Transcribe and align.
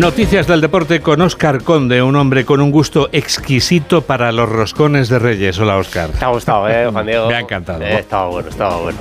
Noticias 0.00 0.46
del 0.46 0.62
deporte 0.62 1.00
con 1.00 1.20
Óscar 1.20 1.62
Conde, 1.62 2.02
un 2.02 2.16
hombre 2.16 2.46
con 2.46 2.62
un 2.62 2.70
gusto 2.70 3.10
exquisito 3.12 4.00
para 4.00 4.32
los 4.32 4.48
roscones 4.48 5.10
de 5.10 5.18
Reyes. 5.18 5.58
Hola, 5.58 5.76
Óscar. 5.76 6.08
Te 6.08 6.24
ha 6.24 6.28
gustado, 6.28 6.66
¿eh, 6.70 6.88
Juan 6.90 7.04
Diego? 7.04 7.26
Me 7.28 7.34
ha 7.34 7.40
encantado. 7.40 7.82
Eh, 7.82 7.98
estaba 7.98 8.28
bueno, 8.28 8.48
estaba 8.48 8.78
bueno. 8.78 8.98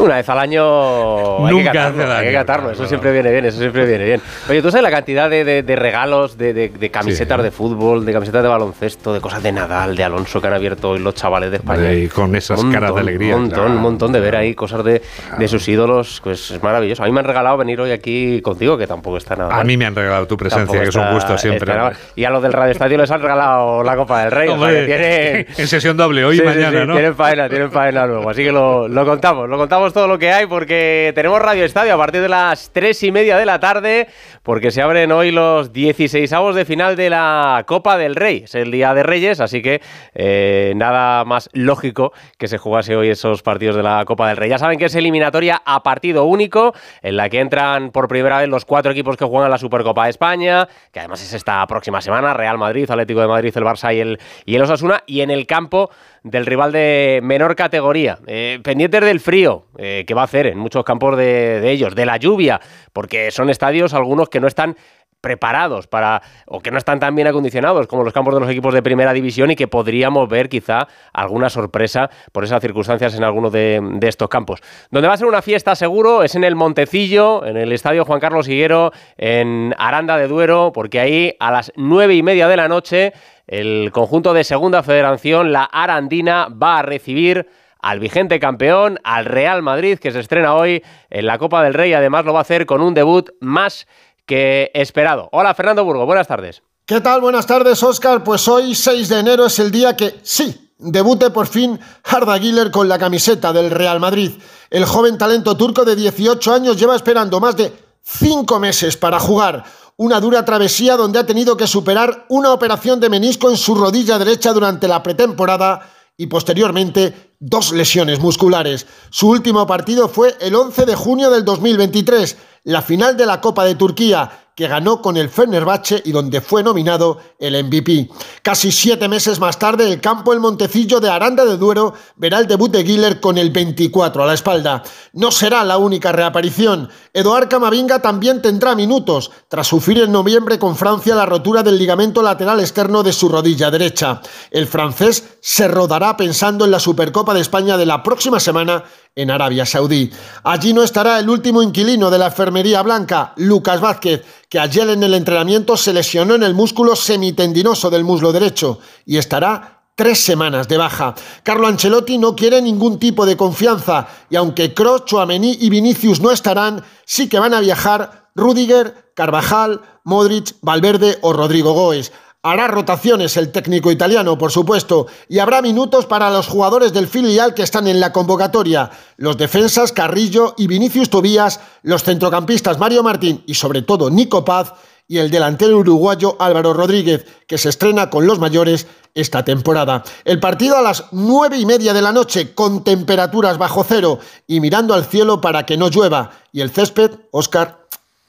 Una 0.00 0.16
vez 0.16 0.28
al 0.28 0.38
año 0.40 1.38
Nunca 1.48 1.54
hay 1.54 1.62
que 1.62 1.68
hace 1.68 1.72
catarlo, 1.78 1.98
daño, 2.08 2.14
hay 2.18 2.26
que 2.26 2.32
catarlo. 2.32 2.68
Eso 2.70 2.76
claro. 2.78 2.88
siempre 2.88 3.12
viene 3.12 3.30
bien, 3.30 3.44
eso 3.44 3.58
siempre 3.58 3.86
viene 3.86 4.04
bien. 4.04 4.20
Oye, 4.50 4.60
¿tú 4.62 4.70
sabes 4.72 4.82
la 4.82 4.90
cantidad 4.90 5.30
de, 5.30 5.44
de- 5.44 5.62
de 5.62 5.76
regalos, 5.76 6.36
de, 6.36 6.90
camisetas 6.92 7.38
Sí. 7.38 7.44
de 7.44 7.50
fútbol, 7.52 8.04
de 8.04 8.12
camisetas 8.12 8.42
de 8.42 8.48
baloncesto, 8.48 9.14
de 9.14 9.20
cosas 9.20 9.44
de 9.44 9.52
Nadal, 9.52 9.94
de 9.94 10.02
Alonso 10.02 10.40
que 10.40 10.48
han 10.48 10.54
abierto 10.54 10.90
hoy 10.90 10.98
los 10.98 11.14
chavales 11.14 11.52
de 11.52 11.58
España? 11.58 11.92
Y 11.92 12.08
con 12.08 12.34
esas 12.34 12.64
caras 12.64 12.92
de 12.96 13.00
alegría, 13.00 13.36
Un 13.36 13.42
montón, 13.42 13.58
claro. 13.60 13.76
un 13.76 13.80
montón 13.82 14.10
de 14.10 14.18
ver 14.18 14.34
ahí 14.34 14.56
cosas 14.56 14.82
de, 14.84 15.02
de 15.38 15.48
sus 15.48 15.68
ídolos, 15.68 16.20
pues 16.24 16.50
es 16.50 16.60
maravilloso. 16.60 17.04
A 17.04 17.06
mí 17.06 17.12
me 17.12 17.20
han 17.20 17.26
regalado 17.26 17.56
venir 17.58 17.80
hoy 17.80 17.92
aquí 17.92 18.40
contigo, 18.42 18.76
que 18.76 18.88
tampoco 18.88 19.18
está 19.18 19.36
nada 19.36 19.52
A 19.54 19.58
mal. 19.58 19.66
mí 19.66 19.76
me 19.76 19.86
han 19.86 19.94
regalado 19.94 20.26
tu 20.32 20.36
presencia, 20.38 20.80
que 20.80 20.88
es 20.88 20.94
un 20.96 21.12
gusto 21.12 21.36
siempre. 21.36 21.70
está 21.70 21.82
mal. 21.82 21.96
Y 22.16 22.24
a 22.24 22.30
los 22.30 22.42
del 22.42 22.52
Radio 22.52 22.72
Estadio 22.72 22.96
les 22.96 23.10
han 23.10 23.20
regalado 23.20 23.82
la 23.82 23.96
Copa 23.96 24.22
del 24.22 24.30
Rey. 24.30 24.48
o 24.48 24.52
sea, 24.52 24.60
Hombre, 24.60 24.86
tienen- 24.86 25.46
en 25.58 25.66
sesión 25.66 25.96
doble, 25.96 26.24
hoy 26.24 26.36
y 26.36 26.38
Sí, 26.38 26.44
mañana, 26.44 26.80
sí, 26.80 26.86
¿no? 26.86 26.94
Tienen 26.94 27.14
faena, 27.14 27.48
tienen 27.48 27.70
faena 27.70 28.06
luego. 28.06 28.30
Así 28.30 28.42
que 28.42 28.50
lo, 28.52 28.88
lo 28.88 29.04
contamos, 29.04 29.48
lo 29.48 29.58
contamos 29.58 29.92
todo 29.92 30.06
lo 30.08 30.18
que 30.18 30.32
hay 30.32 30.46
porque 30.46 31.12
tenemos 31.14 31.40
Radio 31.40 31.64
Estadio 31.64 31.94
a 31.94 31.98
partir 31.98 32.22
de 32.22 32.28
las 32.28 32.70
tres 32.72 33.02
y 33.02 33.12
media 33.12 33.36
de 33.36 33.44
la 33.44 33.60
tarde 33.60 34.08
porque 34.42 34.70
se 34.70 34.80
abren 34.80 35.12
hoy 35.12 35.30
los 35.32 35.72
16 35.72 36.32
avos 36.32 36.54
de 36.54 36.64
final 36.64 36.96
de 36.96 37.10
la 37.10 37.64
Copa 37.66 37.98
del 37.98 38.16
Rey. 38.16 38.42
Es 38.44 38.54
el 38.54 38.70
Día 38.70 38.94
de 38.94 39.02
Reyes, 39.02 39.40
así 39.40 39.60
que 39.60 39.80
eh, 40.14 40.72
nada 40.76 41.24
más 41.24 41.50
lógico 41.52 42.12
que 42.38 42.48
se 42.48 42.58
jugase 42.58 42.96
hoy 42.96 43.08
esos 43.10 43.42
partidos 43.42 43.76
de 43.76 43.82
la 43.82 44.04
Copa 44.06 44.28
del 44.28 44.36
Rey. 44.36 44.48
Ya 44.48 44.58
saben 44.58 44.78
que 44.78 44.86
es 44.86 44.94
eliminatoria 44.94 45.60
a 45.64 45.82
partido 45.82 46.24
único 46.24 46.72
en 47.02 47.16
la 47.16 47.28
que 47.28 47.40
entran 47.40 47.90
por 47.90 48.08
primera 48.08 48.38
vez 48.38 48.48
los 48.48 48.64
cuatro 48.64 48.92
equipos 48.92 49.16
que 49.16 49.24
juegan 49.24 49.50
la 49.50 49.58
Supercopa 49.58 50.04
de 50.04 50.10
España, 50.22 50.68
que 50.92 51.00
además 51.00 51.20
es 51.20 51.32
esta 51.32 51.66
próxima 51.66 52.00
semana, 52.00 52.32
Real 52.32 52.56
Madrid, 52.56 52.88
Atlético 52.88 53.20
de 53.22 53.26
Madrid, 53.26 53.52
el 53.56 53.64
Barça 53.64 53.92
y 53.92 53.98
el, 53.98 54.20
y 54.44 54.54
el 54.54 54.62
Osasuna, 54.62 55.02
y 55.04 55.22
en 55.22 55.32
el 55.32 55.48
campo 55.48 55.90
del 56.22 56.46
rival 56.46 56.70
de 56.70 57.18
menor 57.24 57.56
categoría. 57.56 58.20
Eh, 58.28 58.60
pendientes 58.62 59.00
del 59.00 59.18
frío, 59.18 59.66
eh, 59.78 60.04
que 60.06 60.14
va 60.14 60.20
a 60.20 60.24
hacer 60.26 60.46
en 60.46 60.58
muchos 60.58 60.84
campos 60.84 61.16
de, 61.16 61.60
de 61.60 61.70
ellos, 61.72 61.96
de 61.96 62.06
la 62.06 62.18
lluvia, 62.18 62.60
porque 62.92 63.32
son 63.32 63.50
estadios 63.50 63.94
algunos 63.94 64.28
que 64.28 64.38
no 64.38 64.46
están 64.46 64.76
preparados 65.22 65.86
para 65.86 66.20
o 66.46 66.60
que 66.60 66.70
no 66.70 66.76
están 66.76 67.00
tan 67.00 67.14
bien 67.14 67.28
acondicionados 67.28 67.86
como 67.86 68.04
los 68.04 68.12
campos 68.12 68.34
de 68.34 68.40
los 68.40 68.50
equipos 68.50 68.74
de 68.74 68.82
primera 68.82 69.14
división 69.14 69.50
y 69.50 69.56
que 69.56 69.68
podríamos 69.68 70.28
ver 70.28 70.50
quizá 70.50 70.88
alguna 71.14 71.48
sorpresa 71.48 72.10
por 72.32 72.44
esas 72.44 72.60
circunstancias 72.60 73.14
en 73.14 73.24
alguno 73.24 73.48
de, 73.48 73.80
estos 74.02 74.28
campos. 74.28 74.60
Donde 74.90 75.08
va 75.08 75.14
a 75.14 75.16
ser 75.16 75.28
una 75.28 75.40
fiesta 75.40 75.74
seguro 75.74 76.22
es 76.22 76.34
en 76.34 76.44
el 76.44 76.56
Montecillo, 76.56 77.46
en 77.46 77.56
el 77.56 77.72
Estadio 77.72 78.04
Juan 78.04 78.20
Carlos 78.20 78.48
Higuero, 78.48 78.92
en 79.16 79.74
Aranda 79.78 80.18
de 80.18 80.28
Duero, 80.28 80.72
porque 80.74 81.00
ahí 81.00 81.36
a 81.38 81.50
las 81.50 81.72
nueve 81.76 82.14
y 82.14 82.22
media 82.22 82.48
de 82.48 82.56
la 82.56 82.68
noche 82.68 83.12
el 83.46 83.90
conjunto 83.92 84.34
de 84.34 84.44
Segunda 84.44 84.82
Federación, 84.82 85.52
la 85.52 85.64
Arandina, 85.64 86.48
va 86.50 86.78
a 86.78 86.82
recibir 86.82 87.48
al 87.82 87.98
vigente 87.98 88.38
campeón, 88.38 88.98
al 89.02 89.24
Real 89.24 89.60
Madrid, 89.60 89.98
que 89.98 90.12
se 90.12 90.20
estrena 90.20 90.54
hoy 90.54 90.82
en 91.10 91.26
la 91.26 91.36
Copa 91.38 91.62
del 91.62 91.74
Rey. 91.74 91.92
Además, 91.92 92.24
lo 92.24 92.32
va 92.32 92.38
a 92.38 92.42
hacer 92.42 92.64
con 92.64 92.80
un 92.80 92.94
debut 92.94 93.30
más 93.40 93.86
esperado. 94.34 95.28
Hola, 95.32 95.54
Fernando 95.54 95.84
Burgo, 95.84 96.06
buenas 96.06 96.26
tardes. 96.26 96.62
¿Qué 96.86 97.00
tal? 97.00 97.20
Buenas 97.20 97.46
tardes, 97.46 97.82
Óscar. 97.82 98.24
Pues 98.24 98.46
hoy, 98.48 98.74
6 98.74 99.08
de 99.08 99.18
enero, 99.20 99.46
es 99.46 99.58
el 99.58 99.70
día 99.70 99.96
que, 99.96 100.18
sí, 100.22 100.72
debute 100.78 101.30
por 101.30 101.46
fin 101.46 101.78
Arda 102.04 102.38
Güler 102.38 102.70
con 102.70 102.88
la 102.88 102.98
camiseta 102.98 103.52
del 103.52 103.70
Real 103.70 104.00
Madrid. 104.00 104.32
El 104.70 104.84
joven 104.84 105.16
talento 105.16 105.56
turco 105.56 105.84
de 105.84 105.96
18 105.96 106.52
años 106.52 106.76
lleva 106.76 106.96
esperando 106.96 107.40
más 107.40 107.56
de 107.56 107.72
5 108.02 108.58
meses 108.58 108.96
para 108.96 109.20
jugar. 109.20 109.64
Una 109.96 110.20
dura 110.20 110.44
travesía 110.44 110.96
donde 110.96 111.18
ha 111.18 111.26
tenido 111.26 111.56
que 111.56 111.66
superar 111.66 112.26
una 112.28 112.52
operación 112.52 112.98
de 112.98 113.10
menisco 113.10 113.50
en 113.50 113.56
su 113.56 113.74
rodilla 113.74 114.18
derecha 114.18 114.52
durante 114.52 114.88
la 114.88 115.02
pretemporada 115.02 115.88
y 116.16 116.26
posteriormente 116.26 117.34
dos 117.38 117.72
lesiones 117.72 118.20
musculares. 118.20 118.86
Su 119.10 119.28
último 119.28 119.66
partido 119.66 120.08
fue 120.08 120.36
el 120.40 120.54
11 120.54 120.86
de 120.86 120.94
junio 120.94 121.30
del 121.30 121.44
2023, 121.44 122.36
la 122.64 122.82
final 122.82 123.16
de 123.16 123.26
la 123.26 123.40
Copa 123.40 123.64
de 123.64 123.74
Turquía, 123.74 124.30
que 124.54 124.68
ganó 124.68 125.00
con 125.00 125.16
el 125.16 125.30
Fenerbahce 125.30 126.02
y 126.04 126.12
donde 126.12 126.40
fue 126.40 126.62
nominado 126.62 127.18
el 127.38 127.64
MVP. 127.64 128.10
Casi 128.42 128.70
siete 128.70 129.08
meses 129.08 129.40
más 129.40 129.58
tarde, 129.58 129.90
el 129.90 130.00
campo 130.00 130.32
El 130.32 130.40
Montecillo 130.40 131.00
de 131.00 131.08
Aranda 131.08 131.44
de 131.44 131.56
Duero 131.56 131.94
verá 132.16 132.38
el 132.38 132.46
debut 132.46 132.70
de 132.70 132.82
Guiller 132.82 133.20
con 133.20 133.38
el 133.38 133.50
24 133.50 134.22
a 134.22 134.26
la 134.26 134.34
espalda. 134.34 134.82
No 135.14 135.30
será 135.30 135.64
la 135.64 135.78
única 135.78 136.12
reaparición. 136.12 136.90
Eduard 137.14 137.48
Camavinga 137.48 138.00
también 138.00 138.42
tendrá 138.42 138.74
minutos, 138.74 139.30
tras 139.48 139.66
sufrir 139.66 139.98
en 140.02 140.12
noviembre 140.12 140.58
con 140.58 140.76
Francia 140.76 141.14
la 141.14 141.26
rotura 141.26 141.62
del 141.62 141.78
ligamento 141.78 142.22
lateral 142.22 142.60
externo 142.60 143.02
de 143.02 143.12
su 143.12 143.28
rodilla 143.28 143.70
derecha. 143.70 144.20
El 144.50 144.66
francés 144.66 145.36
se 145.40 145.68
rodará 145.68 146.16
pensando 146.16 146.64
en 146.64 146.70
la 146.70 146.80
Supercopa 146.80 147.34
de 147.34 147.40
España 147.40 147.76
de 147.76 147.86
la 147.86 148.02
próxima 148.02 148.38
semana 148.38 148.84
en 149.14 149.30
Arabia 149.30 149.66
Saudí. 149.66 150.10
Allí 150.44 150.72
no 150.72 150.82
estará 150.82 151.18
el 151.18 151.28
último 151.28 151.62
inquilino 151.62 152.10
de 152.10 152.18
la 152.18 152.26
enfermería 152.26 152.82
blanca, 152.82 153.34
Lucas 153.36 153.80
Vázquez, 153.80 154.22
que 154.52 154.60
ayer 154.60 154.86
en 154.90 155.02
el 155.02 155.14
entrenamiento 155.14 155.78
se 155.78 155.94
lesionó 155.94 156.34
en 156.34 156.42
el 156.42 156.52
músculo 156.52 156.94
semitendinoso 156.94 157.88
del 157.88 158.04
muslo 158.04 158.32
derecho 158.32 158.80
y 159.06 159.16
estará 159.16 159.86
tres 159.94 160.18
semanas 160.18 160.68
de 160.68 160.76
baja. 160.76 161.14
Carlo 161.42 161.68
Ancelotti 161.68 162.18
no 162.18 162.36
quiere 162.36 162.60
ningún 162.60 162.98
tipo 162.98 163.24
de 163.24 163.38
confianza 163.38 164.08
y 164.28 164.36
aunque 164.36 164.74
Kroos, 164.74 165.06
Chouameni 165.06 165.56
y 165.58 165.70
Vinicius 165.70 166.20
no 166.20 166.30
estarán, 166.30 166.84
sí 167.06 167.30
que 167.30 167.38
van 167.38 167.54
a 167.54 167.60
viajar 167.60 168.28
Rudiger, 168.34 169.14
Carvajal, 169.16 169.80
Modric, 170.04 170.54
Valverde 170.60 171.16
o 171.22 171.32
Rodrigo 171.32 171.72
Goes. 171.72 172.12
Hará 172.44 172.66
rotaciones 172.66 173.36
el 173.36 173.52
técnico 173.52 173.92
italiano, 173.92 174.36
por 174.36 174.50
supuesto, 174.50 175.06
y 175.28 175.38
habrá 175.38 175.62
minutos 175.62 176.06
para 176.06 176.28
los 176.28 176.48
jugadores 176.48 176.92
del 176.92 177.06
filial 177.06 177.54
que 177.54 177.62
están 177.62 177.86
en 177.86 178.00
la 178.00 178.12
convocatoria. 178.12 178.90
Los 179.16 179.38
defensas 179.38 179.92
Carrillo 179.92 180.56
y 180.58 180.66
Vinicius 180.66 181.08
Tobías, 181.08 181.60
los 181.84 182.02
centrocampistas 182.02 182.80
Mario 182.80 183.04
Martín 183.04 183.44
y 183.46 183.54
sobre 183.54 183.82
todo 183.82 184.10
Nico 184.10 184.44
Paz 184.44 184.72
y 185.06 185.18
el 185.18 185.30
delantero 185.30 185.78
uruguayo 185.78 186.34
Álvaro 186.40 186.72
Rodríguez, 186.72 187.24
que 187.46 187.58
se 187.58 187.68
estrena 187.68 188.10
con 188.10 188.26
los 188.26 188.40
mayores 188.40 188.88
esta 189.14 189.44
temporada. 189.44 190.02
El 190.24 190.40
partido 190.40 190.76
a 190.76 190.82
las 190.82 191.04
nueve 191.12 191.58
y 191.58 191.66
media 191.66 191.92
de 191.92 192.02
la 192.02 192.10
noche, 192.10 192.54
con 192.54 192.82
temperaturas 192.82 193.56
bajo 193.56 193.84
cero 193.84 194.18
y 194.48 194.58
mirando 194.58 194.94
al 194.94 195.04
cielo 195.04 195.40
para 195.40 195.64
que 195.64 195.76
no 195.76 195.90
llueva. 195.90 196.32
Y 196.50 196.60
el 196.60 196.70
césped, 196.70 197.12
Oscar, 197.30 197.81